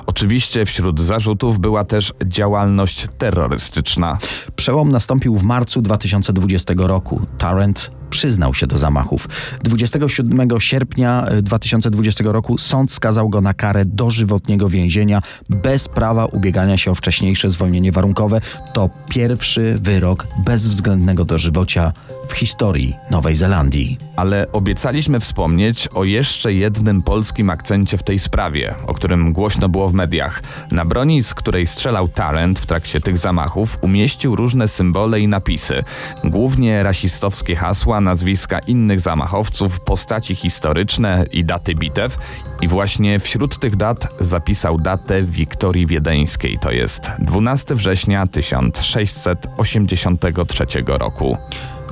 Oczywiście 0.06 0.66
wśród 0.66 1.02
zarzutów 1.02 1.60
była 1.60 1.84
też 1.84 2.14
działalność 2.26 3.08
terrorystyczna. 3.18 4.18
Przełom 4.56 4.92
nastąpił 4.92 5.36
w 5.36 5.44
marcu 5.44 5.82
2020 5.82 6.74
roku. 6.78 7.22
Tarrant 7.38 7.92
przyznał 8.10 8.54
się 8.54 8.68
do 8.68 8.78
zamachów. 8.78 9.30
27 9.64 10.48
sierpnia 10.60 11.26
2020 11.42 12.24
roku 12.28 12.58
sąd 12.58 12.92
skazał 12.92 13.30
go 13.30 13.42
na 13.42 13.54
karę 13.54 13.86
dożywotniego 13.86 14.70
więzienia 14.70 15.22
bez 15.50 15.88
prawa 15.88 16.26
ubiegania 16.26 16.78
się 16.78 16.92
o 16.92 16.96
wcześniejsze 16.96 17.50
zwolnienie 17.50 17.92
warunkowe. 17.92 18.42
To 18.74 18.90
pierwszy 19.10 19.78
wyrok 19.82 20.28
bezwzględnego 20.46 21.26
dożywocia 21.26 21.94
w 22.28 22.34
historii 22.34 22.96
Nowej 23.12 23.36
Zelandii. 23.36 23.98
Ale 24.16 24.52
obiecaliśmy 24.52 25.20
wspomnieć 25.20 25.88
o 25.88 26.04
jeszcze 26.04 26.54
jednym 26.54 27.02
polskim 27.02 27.50
akcencie 27.50 27.98
w 27.98 28.04
tej 28.04 28.20
sprawie, 28.20 28.76
o 28.88 28.94
którym 28.94 29.34
głośno 29.34 29.70
było 29.70 29.90
w 29.90 29.94
mediach. 29.94 30.44
Na 30.72 30.86
broni, 30.86 31.24
z 31.24 31.34
której 31.34 31.68
strzelał 31.68 32.08
Tarrant 32.08 32.60
w 32.60 32.66
trakcie 32.66 33.02
tych 33.02 33.18
zamachów, 33.18 33.78
umieścił 33.82 34.36
różne 34.36 34.68
symbole 34.68 35.20
i 35.20 35.28
napisy. 35.28 35.84
Głównie 36.24 36.84
rasistowskie 36.84 37.56
hasła, 37.56 38.02
nazwiska 38.02 38.60
innych 38.60 39.00
zamachowców, 39.00 39.80
postaci 39.80 40.36
historyczne 40.36 41.26
i 41.32 41.46
daty 41.46 41.76
bitew. 41.76 42.18
I 42.62 42.68
właśnie 42.68 43.20
wśród 43.20 43.60
tych 43.60 43.76
dat 43.76 44.08
zapisał 44.20 44.78
datę 44.78 45.24
Wiktorii 45.24 45.88
Wiedeńskiej, 45.88 46.60
to 46.60 46.72
jest 46.72 47.12
12 47.20 47.76
września 47.76 48.28
1683 48.28 50.66
roku. 50.88 51.38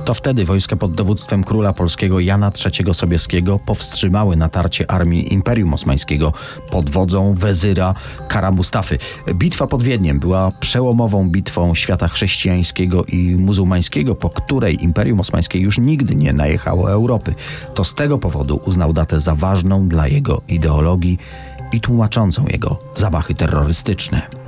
To 0.06 0.14
wtedy 0.14 0.44
wojska 0.44 0.76
pod 0.76 0.92
dowództwem 0.92 1.44
króla 1.44 1.72
polskiego 1.72 2.20
Jana 2.20 2.52
III 2.64 2.94
Sobieskiego 2.94 3.58
powstrzymały 3.58 4.36
natarcie 4.36 4.90
armii 4.90 5.32
Imperium 5.34 5.74
Osmańskiego 5.74 6.32
pod 6.70 6.90
wodzą 6.90 7.34
wezyra 7.34 7.94
Kara 8.28 8.50
Mustafy. 8.50 8.98
Bitwa 9.34 9.66
pod 9.66 9.82
Wiedniem 9.82 10.18
była 10.18 10.52
przełomową 10.60 11.30
bitwą 11.30 11.74
świata 11.74 12.08
chrześcijańskiego 12.08 13.04
i 13.04 13.36
muzułmańskiego, 13.40 14.14
po 14.14 14.30
której 14.30 14.84
Imperium 14.84 15.20
Osmańskie 15.20 15.58
już 15.58 15.78
nigdy 15.78 16.14
nie 16.14 16.32
najechało 16.32 16.90
Europy. 16.90 17.34
To 17.74 17.84
z 17.84 17.94
tego 17.94 18.18
powodu 18.18 18.60
uznał 18.64 18.92
datę 18.92 19.20
za 19.20 19.34
ważną 19.34 19.88
dla 19.88 20.08
jego 20.08 20.42
ideologii 20.48 21.18
i 21.72 21.80
tłumaczącą 21.80 22.46
jego 22.46 22.80
zamachy 22.94 23.34
terrorystyczne. 23.34 24.45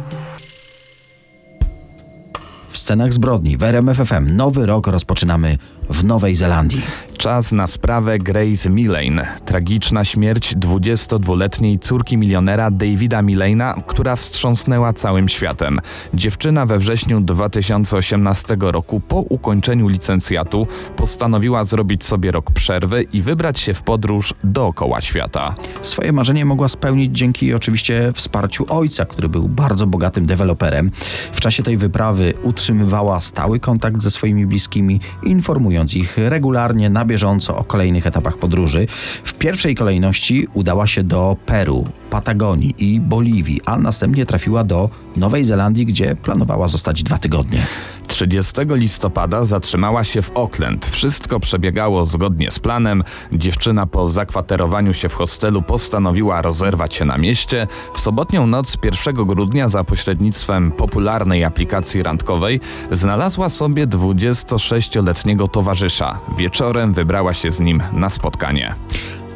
W 2.70 2.78
scenach 2.78 3.12
zbrodni 3.12 3.56
w 3.56 3.62
RMF 3.62 3.96
FM 3.96 4.36
nowy 4.36 4.66
rok 4.66 4.86
rozpoczynamy 4.86 5.58
w 5.90 6.04
Nowej 6.04 6.36
Zelandii. 6.36 6.82
Czas 7.18 7.52
na 7.52 7.66
sprawę 7.66 8.18
Grace 8.18 8.70
Millane. 8.70 9.26
Tragiczna 9.44 10.04
śmierć 10.04 10.56
22-letniej 10.56 11.78
córki 11.78 12.16
milionera 12.16 12.70
Davida 12.70 13.22
Millana, 13.22 13.74
która 13.86 14.16
wstrząsnęła 14.16 14.92
całym 14.92 15.28
światem. 15.28 15.80
Dziewczyna 16.14 16.66
we 16.66 16.78
wrześniu 16.78 17.20
2018 17.20 18.56
roku 18.60 19.00
po 19.00 19.16
ukończeniu 19.16 19.88
licencjatu 19.88 20.66
postanowiła 20.96 21.64
zrobić 21.64 22.04
sobie 22.04 22.30
rok 22.30 22.50
przerwy 22.50 23.02
i 23.12 23.22
wybrać 23.22 23.60
się 23.60 23.74
w 23.74 23.82
podróż 23.82 24.34
dookoła 24.44 25.00
świata. 25.00 25.54
Swoje 25.82 26.12
marzenie 26.12 26.44
mogła 26.44 26.68
spełnić 26.68 27.16
dzięki 27.16 27.54
oczywiście 27.54 28.12
wsparciu 28.14 28.66
ojca, 28.68 29.04
który 29.04 29.28
był 29.28 29.48
bardzo 29.48 29.86
bogatym 29.86 30.26
deweloperem. 30.26 30.90
W 31.32 31.40
czasie 31.40 31.62
tej 31.62 31.76
wyprawy 31.76 32.34
utrzymywała 32.58 33.20
stały 33.20 33.60
kontakt 33.60 34.02
ze 34.02 34.10
swoimi 34.10 34.46
bliskimi, 34.46 35.00
informując 35.22 35.94
ich 35.94 36.18
regularnie 36.18 36.90
na 36.90 37.04
bieżąco 37.04 37.56
o 37.56 37.64
kolejnych 37.64 38.06
etapach 38.06 38.38
podróży. 38.38 38.86
W 39.24 39.34
pierwszej 39.34 39.74
kolejności 39.74 40.46
udała 40.54 40.86
się 40.86 41.04
do 41.04 41.36
Peru, 41.46 41.84
Patagonii 42.10 42.74
i 42.78 43.00
Boliwii, 43.00 43.60
a 43.64 43.76
następnie 43.76 44.26
trafiła 44.26 44.64
do 44.64 44.90
Nowej 45.16 45.44
Zelandii, 45.44 45.86
gdzie 45.86 46.16
planowała 46.16 46.68
zostać 46.68 47.02
dwa 47.02 47.18
tygodnie. 47.18 47.66
30 48.06 48.52
listopada 48.70 49.44
zatrzymała 49.44 50.04
się 50.04 50.22
w 50.22 50.36
Auckland. 50.36 50.86
Wszystko 50.86 51.40
przebiegało 51.40 52.04
zgodnie 52.04 52.50
z 52.50 52.58
planem. 52.58 53.02
Dziewczyna 53.32 53.86
po 53.86 54.06
zakwaterowaniu 54.06 54.94
się 54.94 55.08
w 55.08 55.14
hostelu 55.14 55.62
postanowiła 55.62 56.42
rozerwać 56.42 56.94
się 56.94 57.04
na 57.04 57.18
mieście. 57.18 57.66
W 57.94 58.00
sobotnią 58.00 58.46
noc 58.46 58.78
1 59.06 59.14
grudnia 59.14 59.68
za 59.68 59.84
pośrednictwem 59.84 60.72
popularnej 60.72 61.44
aplikacji 61.44 62.02
randkowej 62.02 62.60
znalazła 62.92 63.48
sobie 63.48 63.86
26-letniego 63.86 65.48
towarzysza. 65.48 66.18
Wieczorem 66.38 66.92
wybrała 66.92 67.34
się 67.34 67.50
z 67.50 67.60
nim 67.60 67.82
na 67.92 68.10
spotkanie. 68.10 68.74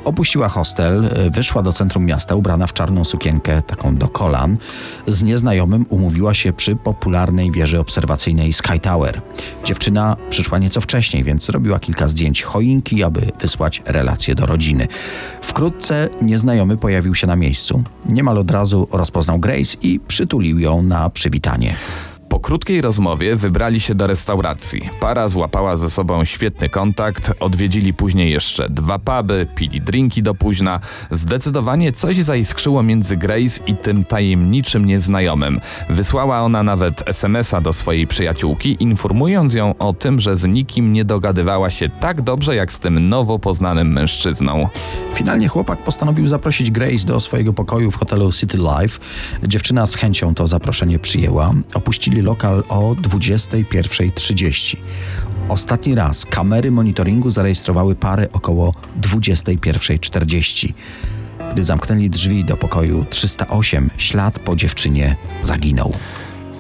Opuściła 0.05 0.49
hostel, 0.49 1.05
y, 1.05 1.31
wyszła 1.31 1.63
do 1.63 1.73
centrum 1.73 2.05
miasta 2.05 2.35
ubrana 2.35 2.67
w 2.67 2.73
czarną 2.73 3.05
sukienkę, 3.05 3.63
taką 3.63 3.97
do 3.97 4.09
kolan. 4.09 4.57
Z 5.07 5.23
nieznajomym 5.23 5.87
umówiła 5.89 6.35
się 6.35 6.53
przy 6.53 6.77
popularnej 6.77 7.51
wieży 7.51 7.81
obserwacyjnej 7.81 8.53
Sky 8.53 8.81
Tower. 8.81 9.23
Dziewczyna 9.65 10.17
przyszła 10.31 10.59
nieco 10.59 10.81
wcześniej, 10.81 11.25
więc 11.25 11.45
zrobiła 11.45 11.79
kilka 11.79 12.09
zdjęć 12.09 12.43
choinki, 12.43 13.05
aby 13.05 13.33
wysłać 13.41 13.83
relacje 13.87 14.35
do 14.35 14.47
rodziny. 14.47 14.89
Wkrótce 15.43 16.09
nieznajomy 16.23 16.77
pojawił 16.77 17.15
się 17.15 17.27
na 17.27 17.37
miejscu. 17.37 17.83
Niemal 18.09 18.39
od 18.39 18.51
razu 18.51 18.89
rozpoznał 18.93 19.39
Grace 19.39 19.77
i 19.83 20.01
przytulił 20.01 20.59
ją 20.59 20.83
na 20.83 21.11
przywitanie. 21.11 21.75
Po 22.33 22.41
krótkiej 22.41 22.81
rozmowie 22.81 23.37
wybrali 23.37 23.81
się 23.81 23.95
do 23.95 24.07
restauracji. 24.07 24.91
Para 25.01 25.29
złapała 25.29 25.77
ze 25.77 25.91
sobą 25.91 26.25
świetny 26.25 26.69
kontakt, 26.69 27.33
odwiedzili 27.41 27.95
później 27.95 28.31
jeszcze 28.31 28.69
dwa 28.69 28.99
puby, 28.99 29.47
pili 29.55 29.81
drinki 29.81 30.23
do 30.23 30.35
późna. 30.35 30.81
Zdecydowanie 31.11 31.93
coś 31.93 32.23
zaiskrzyło 32.23 32.83
między 32.83 33.17
Grace 33.17 33.63
i 33.67 33.75
tym 33.75 34.05
tajemniczym 34.05 34.85
nieznajomym. 34.85 35.61
Wysłała 35.91 36.41
ona 36.41 36.63
nawet 36.63 37.09
SMS-a 37.09 37.61
do 37.61 37.73
swojej 37.73 38.07
przyjaciółki, 38.07 38.77
informując 38.81 39.55
ją 39.55 39.75
o 39.79 39.93
tym, 39.93 40.21
że 40.21 40.37
z 40.37 40.47
nikim 40.47 40.93
nie 40.93 41.05
dogadywała 41.05 41.71
się 41.71 41.89
tak 41.89 42.23
dobrze 42.23 42.57
jak 42.57 42.73
z 42.73 42.79
tym 42.79 43.09
nowo 43.09 43.39
poznanym 43.39 43.93
mężczyzną. 43.93 44.69
Finalnie 45.15 45.49
chłopak 45.49 45.79
postanowił 45.79 46.29
zaprosić 46.29 46.71
Grace 46.71 47.07
do 47.07 47.21
swojego 47.21 47.53
pokoju 47.53 47.91
w 47.91 47.97
hotelu 47.97 48.33
City 48.33 48.59
Life. 48.59 48.99
Dziewczyna 49.43 49.87
z 49.87 49.95
chęcią 49.95 50.35
to 50.35 50.49
zaproszenie 50.49 50.99
przyjęła. 50.99 51.53
Opuścili 51.75 52.22
lokal 52.23 52.63
o 52.69 52.95
21.30. 52.95 54.77
Ostatni 55.49 55.95
raz 55.95 56.27
kamery 56.27 56.71
monitoringu 56.71 57.31
zarejestrowały 57.31 57.95
parę 57.95 58.29
około 58.33 58.75
21.40. 59.01 60.73
Gdy 61.53 61.65
zamknęli 61.65 62.11
drzwi 62.11 62.45
do 62.45 62.57
pokoju 62.57 63.05
308, 63.11 63.91
ślad 63.99 64.39
po 64.39 64.57
dziewczynie 64.57 65.17
zaginął. 65.43 65.93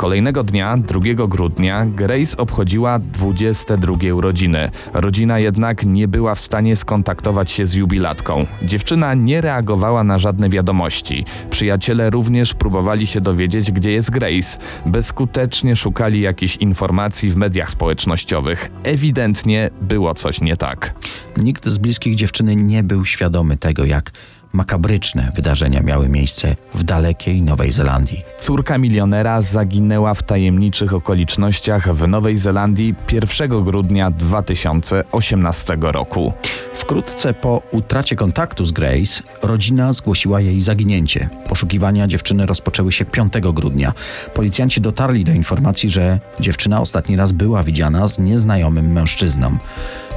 Kolejnego 0.02 0.44
dnia, 0.44 0.76
2 0.76 1.00
grudnia, 1.28 1.87
Grace 1.87 2.37
obchodziła 2.37 2.99
22 2.99 4.14
urodziny. 4.14 4.71
Rodzina 4.94 5.38
jednak 5.38 5.85
nie 5.85 6.09
była 6.09 6.35
w 6.35 6.40
stanie 6.40 6.76
skontaktować 6.76 7.50
się 7.50 7.66
z 7.66 7.75
jubilatką. 7.75 8.47
Dziewczyna 8.62 9.14
nie 9.14 9.40
reagowała 9.40 10.04
na 10.04 10.18
żadne 10.18 10.49
wiadomości. 10.49 11.25
Przyjaciele 11.50 12.11
również 12.11 12.54
próbowali 12.54 13.06
się 13.06 13.21
dowiedzieć, 13.21 13.73
gdzie 13.73 13.92
jest 13.92 14.11
Grace. 14.11 14.59
Bezskutecznie 14.87 15.76
szukali 15.76 16.21
jakichś 16.21 16.56
informacji 16.56 17.30
w 17.30 17.37
mediach 17.37 17.71
społecznościowych. 17.71 18.71
Ewidentnie 18.82 19.71
było 19.80 20.14
coś 20.14 20.40
nie 20.40 20.56
tak. 20.56 20.94
Nikt 21.37 21.68
z 21.68 21.78
bliskich 21.78 22.14
dziewczyny 22.14 22.56
nie 22.56 22.82
był 22.82 23.04
świadomy 23.04 23.56
tego, 23.56 23.85
jak 23.85 24.12
makabryczne 24.52 25.32
wydarzenia 25.35 25.80
miały 25.82 26.09
miejsce 26.09 26.56
w 26.75 26.82
dalekiej 26.82 27.42
Nowej 27.42 27.73
Zelandii. 27.73 28.23
Córka 28.38 28.78
milionera 28.78 29.40
zaginęła 29.40 30.14
w 30.14 30.23
tajemniczych 30.23 30.94
okolicznościach 30.94 31.94
w 31.94 32.09
Nowej 32.09 32.37
Zelandii 32.37 32.94
1 33.12 33.64
grudnia 33.64 34.11
2018 34.11 35.76
roku. 35.80 36.32
Wkrótce 36.75 37.35
po 37.35 37.62
utracie 37.71 38.16
kontaktu 38.16 38.64
z 38.64 38.73
Grace, 38.73 39.23
rodzina 39.42 39.92
zgłosiła 39.92 40.40
jej 40.40 40.61
zaginięcie. 40.61 41.28
Poszukiwania 41.49 42.06
dziewczyny 42.06 42.47
rozpoczęły 42.47 42.92
się 42.92 43.04
5 43.04 43.32
grudnia. 43.52 43.92
Policjanci 44.35 44.80
dotarli 44.80 45.25
do 45.25 45.32
informacji, 45.32 45.90
że 45.90 46.21
dziewczyna 46.40 46.80
ostatni 46.80 47.16
raz 47.16 47.32
była 47.32 47.62
widziana 47.62 48.08
z 48.08 48.19
nieznajomym 48.19 48.93
mężczyzną. 48.93 49.58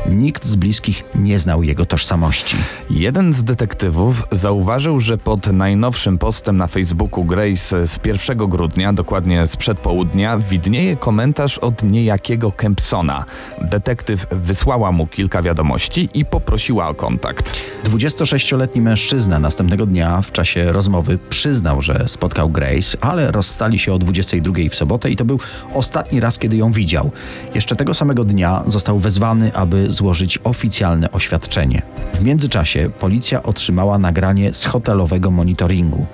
Nikt 0.10 0.46
z 0.46 0.56
bliskich 0.56 1.04
nie 1.16 1.40
znał 1.40 1.64
jego 1.64 1.86
tożsamości. 1.86 2.58
Jeden 2.90 3.34
z 3.34 3.44
detektywów 3.44 4.24
zauważył, 4.32 5.00
że 5.00 5.18
pod 5.18 5.48
najnowszym 5.48 6.18
postem 6.18 6.58
na 6.58 6.68
Facebooku 6.68 7.24
Grace 7.24 7.86
z 7.88 8.00
1 8.06 8.38
grudnia, 8.38 8.94
dokładnie 8.94 9.48
z 9.48 9.56
przedpołudnia, 9.56 10.38
widnieje 10.38 10.98
komentarz 10.98 11.58
od 11.58 11.84
niejakiego 11.84 12.52
Kempsona. 12.52 13.26
Detektyw 13.62 14.28
wysłała 14.32 14.92
mu 14.92 15.08
kilka 15.08 15.42
wiadomości 15.42 16.10
i 16.14 16.26
poprosiła 16.26 16.88
o 16.88 16.94
kontakt. 16.94 17.56
26-letni 17.84 18.82
mężczyzna 18.82 19.40
następnego 19.40 19.86
dnia 19.86 20.22
w 20.22 20.32
czasie 20.32 20.72
rozmowy 20.72 21.20
przyznał, 21.30 21.82
że 21.82 22.06
spotkał 22.08 22.50
Grace, 22.50 22.98
ale 23.02 23.32
rozstali 23.32 23.80
się 23.80 23.94
o 23.94 24.00
22 24.00 24.54
w 24.72 24.76
sobotę 24.76 25.10
i 25.10 25.16
to 25.16 25.26
był 25.26 25.40
ostatni 25.74 26.20
raz, 26.20 26.40
kiedy 26.40 26.58
ją 26.58 26.72
widział. 26.72 27.12
Jeszcze 27.56 27.76
tego 27.76 27.94
samego 27.94 28.24
dnia 28.24 28.64
został 28.68 29.00
wezwany, 29.00 29.54
aby 29.54 29.95
złożyć 29.96 30.40
oficjalne 30.44 31.12
oświadczenie. 31.12 31.82
W 32.14 32.24
międzyczasie 32.24 32.90
policja 33.00 33.44
otrzymała 33.44 33.98
nagranie 33.98 34.54
z 34.54 34.66
hotelowego 34.66 35.32
monitoringu. 35.32 36.06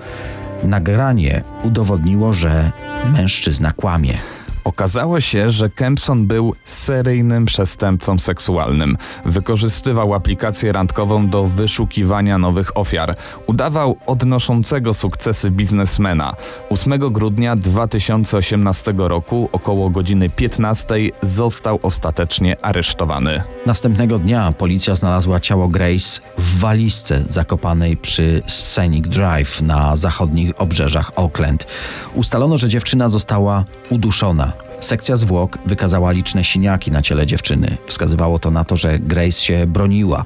Nagranie 0.63 1.43
udowodniło, 1.63 2.33
że 2.33 2.71
mężczyzna 3.13 3.71
kłamie. 3.71 4.17
Okazało 4.63 5.21
się, 5.21 5.51
że 5.51 5.69
Kempson 5.69 6.27
był 6.27 6.55
seryjnym 6.65 7.45
przestępcą 7.45 8.19
seksualnym. 8.19 8.97
Wykorzystywał 9.25 10.13
aplikację 10.13 10.71
randkową 10.71 11.29
do 11.29 11.43
wyszukiwania 11.43 12.37
nowych 12.37 12.77
ofiar. 12.77 13.15
Udawał 13.47 13.97
odnoszącego 14.05 14.93
sukcesy 14.93 15.51
biznesmena. 15.51 16.33
8 16.69 16.99
grudnia 16.99 17.55
2018 17.55 18.93
roku, 18.97 19.49
około 19.51 19.89
godziny 19.89 20.29
15, 20.29 20.95
został 21.21 21.79
ostatecznie 21.81 22.65
aresztowany. 22.65 23.43
Następnego 23.65 24.19
dnia 24.19 24.51
policja 24.51 24.95
znalazła 24.95 25.39
ciało 25.39 25.67
Grace 25.67 26.21
w 26.37 26.59
walizce 26.59 27.23
zakopanej 27.29 27.97
przy 27.97 28.41
Scenic 28.47 29.07
Drive 29.07 29.61
na 29.61 29.95
zachodnich 29.95 30.61
obrzeżach 30.61 31.11
Auckland. 31.15 31.67
Ustalono, 32.15 32.57
że 32.57 32.69
dziewczyna 32.69 33.09
została 33.09 33.65
uduszona. 33.89 34.60
Sekcja 34.81 35.17
zwłok 35.17 35.57
wykazała 35.65 36.11
liczne 36.11 36.43
siniaki 36.43 36.91
na 36.91 37.01
ciele 37.01 37.25
dziewczyny. 37.25 37.77
Wskazywało 37.87 38.39
to 38.39 38.51
na 38.51 38.63
to, 38.63 38.77
że 38.77 38.99
Grace 38.99 39.31
się 39.41 39.67
broniła. 39.67 40.25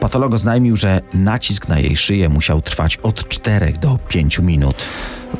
Patolog 0.00 0.34
oznajmił, 0.34 0.76
że 0.76 1.00
nacisk 1.14 1.68
na 1.68 1.78
jej 1.78 1.96
szyję 1.96 2.28
musiał 2.28 2.62
trwać 2.62 2.96
od 2.96 3.28
4 3.28 3.72
do 3.72 3.98
5 4.08 4.38
minut. 4.38 4.86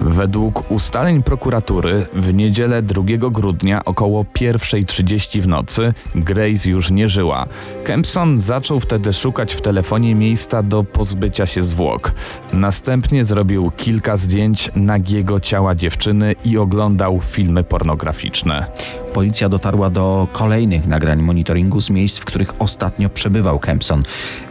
Według 0.01 0.71
ustaleń 0.71 1.23
prokuratury 1.23 2.07
w 2.15 2.35
niedzielę 2.35 2.83
2 2.83 3.03
grudnia 3.19 3.85
około 3.85 4.25
1.30 4.25 5.41
w 5.41 5.49
nocy 5.49 5.95
Grace 6.15 6.71
już 6.71 6.91
nie 6.91 7.09
żyła. 7.09 7.47
Kempson 7.85 8.41
zaczął 8.41 8.81
wtedy 8.81 9.13
szukać 9.13 9.55
w 9.55 9.61
telefonie 9.61 10.15
miejsca 10.15 10.63
do 10.63 10.85
pozbycia 10.85 11.47
się 11.47 11.63
zwłok. 11.63 12.13
Następnie 12.53 13.25
zrobił 13.25 13.71
kilka 13.77 14.17
zdjęć 14.17 14.71
nagiego 14.77 15.41
ciała 15.41 15.75
dziewczyny 15.75 16.35
i 16.45 16.59
oglądał 16.59 17.21
filmy 17.21 17.65
pornograficzne. 17.65 18.67
Policja 19.15 19.49
dotarła 19.49 19.91
do 19.91 20.29
kolejnych 20.33 20.87
nagrań 20.87 21.23
monitoringu 21.23 21.81
z 21.81 21.91
miejsc, 21.91 22.19
w 22.19 22.25
których 22.25 22.55
ostatnio 22.59 23.09
przebywał 23.09 23.59
Kempson. 23.59 24.03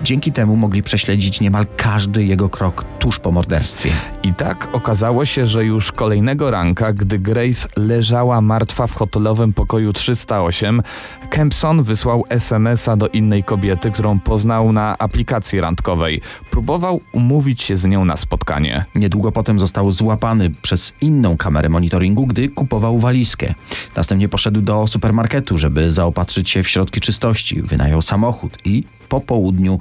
Dzięki 0.03 0.31
temu 0.31 0.55
mogli 0.55 0.83
prześledzić 0.83 1.41
niemal 1.41 1.65
każdy 1.77 2.23
jego 2.23 2.49
krok 2.49 2.85
tuż 2.99 3.19
po 3.19 3.31
morderstwie. 3.31 3.91
I 4.23 4.33
tak 4.33 4.69
okazało 4.71 5.25
się, 5.25 5.45
że 5.45 5.65
już 5.65 5.91
kolejnego 5.91 6.51
ranka, 6.51 6.93
gdy 6.93 7.19
Grace 7.19 7.67
leżała 7.77 8.41
martwa 8.41 8.87
w 8.87 8.93
hotelowym 8.93 9.53
pokoju 9.53 9.93
308, 9.93 10.81
Kempson 11.29 11.83
wysłał 11.83 12.23
SMS-a 12.29 12.95
do 12.95 13.07
innej 13.07 13.43
kobiety, 13.43 13.91
którą 13.91 14.19
poznał 14.19 14.71
na 14.71 14.97
aplikacji 14.97 15.61
randkowej. 15.61 16.21
Próbował 16.51 17.01
umówić 17.11 17.61
się 17.61 17.77
z 17.77 17.85
nią 17.85 18.05
na 18.05 18.17
spotkanie. 18.17 18.85
Niedługo 18.95 19.31
potem 19.31 19.59
został 19.59 19.91
złapany 19.91 20.51
przez 20.61 20.93
inną 21.01 21.37
kamerę 21.37 21.69
monitoringu, 21.69 22.27
gdy 22.27 22.49
kupował 22.49 22.99
walizkę. 22.99 23.53
Następnie 23.95 24.29
poszedł 24.29 24.52
do 24.61 24.87
supermarketu, 24.87 25.57
żeby 25.57 25.91
zaopatrzyć 25.91 26.49
się 26.49 26.63
w 26.63 26.69
środki 26.69 27.01
czystości. 27.01 27.61
Wynajął 27.61 28.01
samochód 28.01 28.57
i 28.65 28.83
po 29.09 29.21
południu 29.21 29.79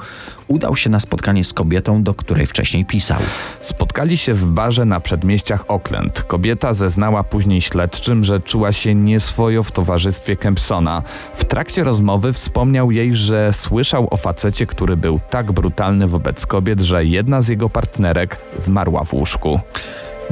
udał 0.48 0.76
się 0.76 0.90
na 0.90 1.00
spotkanie 1.00 1.44
z 1.44 1.52
kobietą, 1.52 2.02
do 2.02 2.14
której 2.14 2.46
wcześniej 2.46 2.84
pisał. 2.84 3.20
Spotkali 3.60 4.16
się 4.16 4.34
w 4.34 4.46
barze 4.46 4.84
na 4.84 5.00
przedmieściach 5.00 5.64
Oakland. 5.68 6.22
Kobieta 6.22 6.72
zeznała 6.72 7.24
później 7.24 7.60
śledczym, 7.60 8.24
że 8.24 8.40
czuła 8.40 8.72
się 8.72 8.94
nieswojo 8.94 9.62
w 9.62 9.72
towarzystwie 9.72 10.36
Kempsona. 10.36 11.02
W 11.34 11.44
trakcie 11.44 11.84
rozmowy 11.84 12.32
wspomniał 12.32 12.90
jej, 12.90 13.14
że 13.14 13.52
słyszał 13.52 14.08
o 14.10 14.16
facecie, 14.16 14.66
który 14.66 14.96
był 14.96 15.20
tak 15.30 15.52
brutalny 15.52 16.08
wobec 16.08 16.46
kobiet, 16.46 16.80
że 16.80 17.04
jedna 17.04 17.42
z 17.42 17.48
jego 17.48 17.70
partnerek 17.70 18.38
zmarła 18.58 19.04
w 19.04 19.12
łóżku. 19.14 19.60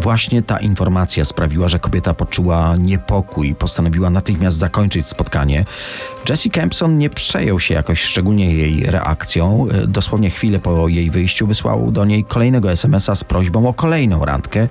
Właśnie 0.00 0.42
ta 0.42 0.58
informacja 0.58 1.24
sprawiła, 1.24 1.68
że 1.68 1.78
kobieta 1.78 2.14
poczuła 2.14 2.76
niepokój 2.76 3.48
i 3.48 3.54
postanowiła 3.54 4.10
natychmiast 4.10 4.56
zakończyć 4.56 5.06
spotkanie. 5.06 5.64
Jesse 6.28 6.50
Kempson 6.50 6.98
nie 6.98 7.10
przejął 7.10 7.60
się 7.60 7.74
jakoś 7.74 8.02
szczególnie 8.02 8.54
jej 8.54 8.86
reakcją. 8.86 9.66
Dosłownie 9.88 10.30
chwilę 10.30 10.58
po 10.58 10.88
jej 10.88 11.10
wyjściu 11.10 11.46
wysłał 11.46 11.92
do 11.92 12.04
niej 12.04 12.24
kolejnego 12.24 12.72
SMS-a 12.72 13.14
z 13.14 13.24
prośbą 13.24 13.68
o 13.68 13.74
kolejną 13.74 14.24
randkę, 14.24 14.68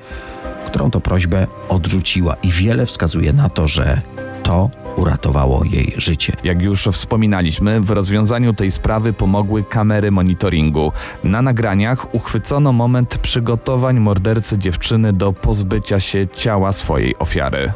którą 0.68 0.92
to 0.92 1.02
prośbę 1.02 1.48
odrzuciła 1.70 2.36
i 2.44 2.52
wiele 2.52 2.86
wskazuje 2.86 3.34
na 3.34 3.50
to, 3.50 3.68
że 3.68 4.02
to 4.44 4.70
uratowało 5.00 5.64
jej 5.64 5.94
życie. 5.98 6.34
Jak 6.44 6.62
już 6.62 6.84
wspominaliśmy, 6.84 7.82
w 7.82 7.90
rozwiązaniu 7.90 8.54
tej 8.54 8.72
sprawy 8.72 9.14
pomogły 9.14 9.64
kamery 9.64 10.12
monitoringu. 10.12 10.92
Na 11.24 11.42
nagraniach 11.42 12.14
uchwycono 12.16 12.74
moment 12.74 13.18
przygotowań 13.18 14.00
mordercy 14.00 14.58
dziewczyny 14.58 15.14
do 15.14 15.34
pozbycia 15.34 16.00
się 16.00 16.28
ciała 16.28 16.72
swojej 16.72 17.18
ofiary. 17.18 17.72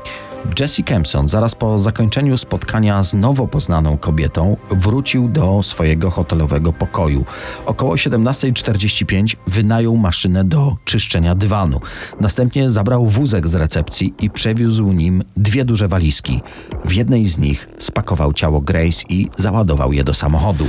Jesse 0.59 0.83
Kempson 0.83 1.27
zaraz 1.27 1.55
po 1.55 1.79
zakończeniu 1.79 2.37
spotkania 2.37 3.03
z 3.03 3.13
nowo 3.13 3.47
poznaną 3.47 3.97
kobietą 3.97 4.57
wrócił 4.71 5.27
do 5.27 5.63
swojego 5.63 6.09
hotelowego 6.09 6.73
pokoju. 6.73 7.25
Około 7.65 7.95
17.45 7.95 9.35
wynajął 9.47 9.97
maszynę 9.97 10.43
do 10.43 10.77
czyszczenia 10.85 11.35
dywanu. 11.35 11.79
Następnie 12.19 12.69
zabrał 12.69 13.05
wózek 13.05 13.47
z 13.47 13.55
recepcji 13.55 14.13
i 14.19 14.29
przewiózł 14.29 14.91
nim 14.91 15.23
dwie 15.37 15.65
duże 15.65 15.87
walizki. 15.87 16.41
W 16.85 16.93
jednej 16.93 17.29
z 17.29 17.37
nich 17.37 17.69
spakował 17.77 18.33
ciało 18.33 18.61
Grace 18.61 19.03
i 19.09 19.29
załadował 19.37 19.93
je 19.93 20.03
do 20.03 20.13
samochodu. 20.13 20.65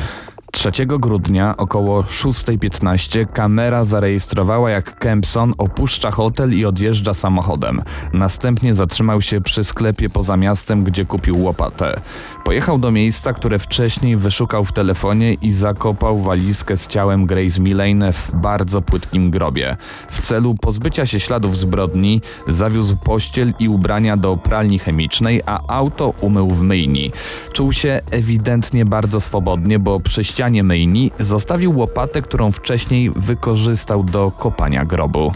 3 0.55 0.87
grudnia 0.87 1.57
około 1.57 2.03
6.15 2.03 3.33
kamera 3.33 3.85
zarejestrowała 3.85 4.71
jak 4.71 4.99
Kempson 4.99 5.55
opuszcza 5.59 6.11
hotel 6.11 6.55
i 6.55 6.65
odjeżdża 6.65 7.15
samochodem. 7.15 7.83
Następnie 8.13 8.75
zatrzymał 8.75 9.23
się 9.23 9.41
przy 9.41 9.65
sklepie 9.65 10.09
poza 10.09 10.37
miastem, 10.37 10.85
gdzie 10.85 11.05
kupił 11.05 11.43
łopatę. 11.43 12.01
Pojechał 12.45 12.79
do 12.79 12.91
miejsca, 12.91 13.33
które 13.33 13.59
wcześniej 13.59 14.17
wyszukał 14.17 14.65
w 14.65 14.73
telefonie 14.73 15.35
i 15.35 15.53
zakopał 15.53 16.19
walizkę 16.19 16.77
z 16.77 16.87
ciałem 16.87 17.27
Grace 17.27 17.61
Millane 17.61 18.13
w 18.13 18.35
bardzo 18.35 18.83
płytkim 18.83 19.31
grobie. 19.31 19.77
W 20.11 20.21
celu 20.21 20.55
pozbycia 20.55 21.07
się 21.07 21.21
śladów 21.21 21.59
zbrodni 21.59 22.21
zawiózł 22.49 22.97
pościel 22.97 23.55
i 23.59 23.69
ubrania 23.69 24.17
do 24.17 24.37
pralni 24.37 24.79
chemicznej, 24.79 25.43
a 25.47 25.61
auto 25.69 26.15
umył 26.21 26.51
w 26.51 26.63
myjni. 26.63 27.13
Czuł 27.53 27.73
się 27.73 28.01
ewidentnie 28.11 28.85
bardzo 28.85 29.21
swobodnie, 29.21 29.79
bo 29.79 30.01
przy 30.01 30.25
ścianie 30.25 30.63
myjni 30.63 31.11
zostawił 31.21 31.79
łopatę, 31.79 32.23
którą 32.23 32.51
wcześniej 32.51 33.11
wykorzystał 33.11 34.03
do 34.03 34.31
kopania 34.31 34.85
grobu. 34.85 35.33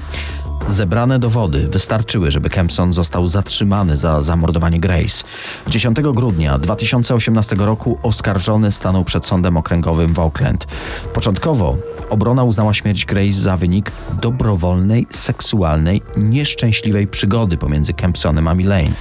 Zebrane 0.68 1.18
dowody 1.18 1.68
wystarczyły, 1.68 2.30
żeby 2.30 2.50
Kempson 2.50 2.92
został 2.92 3.28
zatrzymany 3.28 3.96
za 3.96 4.20
zamordowanie 4.20 4.80
Grace. 4.80 5.24
10 5.68 5.96
grudnia 6.00 6.58
2018 6.58 7.56
roku 7.58 7.98
oskarżony 8.02 8.72
stanął 8.72 9.04
przed 9.04 9.26
sądem 9.26 9.56
okręgowym 9.56 10.14
w 10.14 10.18
Oakland. 10.18 10.66
Początkowo 11.14 11.76
obrona 12.10 12.44
uznała 12.44 12.74
śmierć 12.74 13.04
Grace 13.04 13.32
za 13.32 13.56
wynik 13.56 13.92
dobrowolnej, 14.22 15.06
seksualnej, 15.10 16.02
nieszczęśliwej 16.16 17.06
przygody 17.06 17.56
pomiędzy 17.56 17.92
Kempsonem 17.92 18.48
a 18.48 18.54
Milane. 18.54 18.92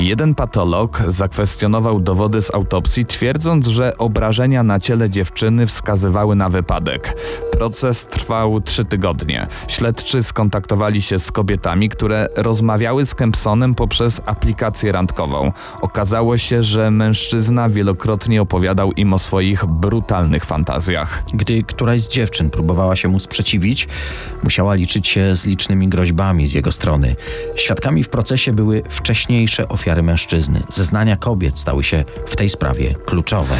Jeden 0.00 0.34
patolog 0.34 1.02
zakwestionował 1.08 2.00
dowody 2.00 2.42
z 2.42 2.54
autopsji, 2.54 3.06
twierdząc, 3.06 3.66
że 3.66 3.98
obrażenia 3.98 4.62
na 4.62 4.80
ciele 4.80 5.10
dziewczyny 5.10 5.66
wskazywały 5.66 6.36
na 6.36 6.48
wypadek. 6.48 7.16
Proces 7.52 8.06
trwał 8.06 8.60
trzy 8.60 8.84
tygodnie. 8.84 9.46
Śledczy 9.68 10.22
skontaktowali 10.22 11.02
się 11.02 11.18
z 11.18 11.32
kobietami, 11.32 11.88
które 11.88 12.28
rozmawiały 12.36 13.06
z 13.06 13.14
Kempsonem 13.14 13.74
poprzez 13.74 14.20
aplikację 14.26 14.92
randkową. 14.92 15.52
Okazało 15.80 16.38
się, 16.38 16.62
że 16.62 16.90
mężczyzna 16.90 17.68
wielokrotnie 17.68 18.42
opowiadał 18.42 18.92
im 18.92 19.12
o 19.12 19.18
swoich 19.18 19.66
brutalnych 19.66 20.44
fantazjach. 20.44 21.22
Gdy 21.34 21.62
któraś 21.62 22.02
z 22.02 22.08
dziewczyn 22.08 22.50
próbowała 22.50 22.96
się 22.96 23.08
mu 23.08 23.18
sprzeciwić, 23.18 23.88
musiała 24.42 24.74
liczyć 24.74 25.08
się 25.08 25.36
z 25.36 25.46
licznymi 25.46 25.88
groźbami 25.88 26.46
z 26.46 26.52
jego 26.52 26.72
strony. 26.72 27.16
Świadkami 27.56 28.04
w 28.04 28.08
procesie 28.08 28.52
były 28.52 28.82
wcześniejsze 28.88 29.68
ofiary 29.68 29.89
mężczyzny. 30.02 30.62
Zeznania 30.68 31.16
kobiet 31.16 31.58
stały 31.58 31.84
się 31.84 32.04
w 32.26 32.36
tej 32.36 32.50
sprawie 32.50 32.94
kluczowe. 33.06 33.56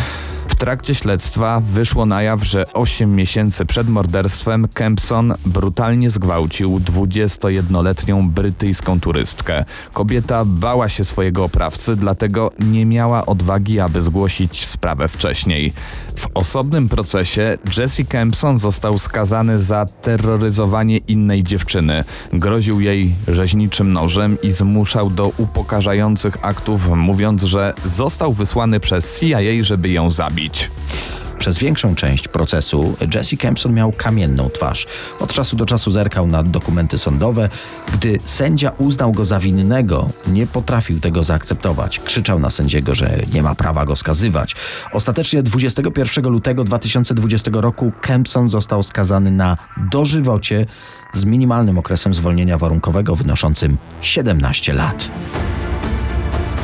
W 0.50 0.54
trakcie 0.60 0.94
śledztwa 0.94 1.60
wyszło 1.60 2.06
na 2.06 2.22
jaw, 2.22 2.44
że 2.44 2.72
8 2.72 3.14
miesięcy 3.14 3.66
przed 3.66 3.88
morderstwem 3.88 4.68
Kempson 4.68 5.34
brutalnie 5.46 6.10
zgwałcił 6.10 6.78
21-letnią 6.78 8.30
brytyjską 8.30 9.00
turystkę. 9.00 9.64
Kobieta 9.92 10.44
bała 10.44 10.88
się 10.88 11.04
swojego 11.04 11.44
oprawcy, 11.44 11.96
dlatego 11.96 12.52
nie 12.58 12.86
miała 12.86 13.26
odwagi, 13.26 13.80
aby 13.80 14.02
zgłosić 14.02 14.66
sprawę 14.66 15.08
wcześniej. 15.08 15.72
W 16.16 16.26
osobnym 16.34 16.88
procesie 16.88 17.58
Jesse 17.78 18.04
Kempson 18.04 18.58
został 18.58 18.98
skazany 18.98 19.58
za 19.58 19.86
terroryzowanie 19.86 20.96
innej 20.96 21.42
dziewczyny. 21.42 22.04
Groził 22.32 22.80
jej 22.80 23.14
rzeźniczym 23.28 23.92
nożem 23.92 24.36
i 24.42 24.52
zmuszał 24.52 25.10
do 25.10 25.32
upokarzających 25.38 26.44
aktów, 26.44 26.88
mówiąc, 26.88 27.42
że 27.42 27.74
został 27.84 28.32
wysłany 28.32 28.80
przez 28.80 29.20
CIA, 29.20 29.38
żeby 29.62 29.88
ją 29.88 30.10
zabić. 30.10 30.39
Przez 31.40 31.58
większą 31.58 31.94
część 31.94 32.28
procesu 32.28 32.96
Jesse 33.14 33.36
Kempson 33.36 33.74
miał 33.74 33.92
kamienną 33.92 34.50
twarz. 34.50 34.86
Od 35.20 35.32
czasu 35.32 35.56
do 35.56 35.66
czasu 35.66 35.90
zerkał 35.90 36.26
na 36.26 36.42
dokumenty 36.42 36.98
sądowe. 36.98 37.48
Gdy 37.92 38.18
sędzia 38.26 38.72
uznał 38.78 39.12
go 39.12 39.24
za 39.24 39.40
winnego, 39.40 40.08
nie 40.26 40.46
potrafił 40.46 41.00
tego 41.00 41.24
zaakceptować. 41.24 41.98
Krzyczał 41.98 42.38
na 42.38 42.50
sędziego, 42.50 42.94
że 42.94 43.18
nie 43.32 43.42
ma 43.42 43.54
prawa 43.54 43.84
go 43.84 43.96
skazywać. 43.96 44.56
Ostatecznie 44.92 45.42
21 45.42 46.28
lutego 46.28 46.64
2020 46.64 47.50
roku 47.54 47.92
Kempson 48.00 48.48
został 48.48 48.82
skazany 48.82 49.30
na 49.30 49.56
dożywocie 49.90 50.66
z 51.12 51.24
minimalnym 51.24 51.78
okresem 51.78 52.14
zwolnienia 52.14 52.58
warunkowego 52.58 53.16
wynoszącym 53.16 53.76
17 54.00 54.72
lat. 54.72 55.08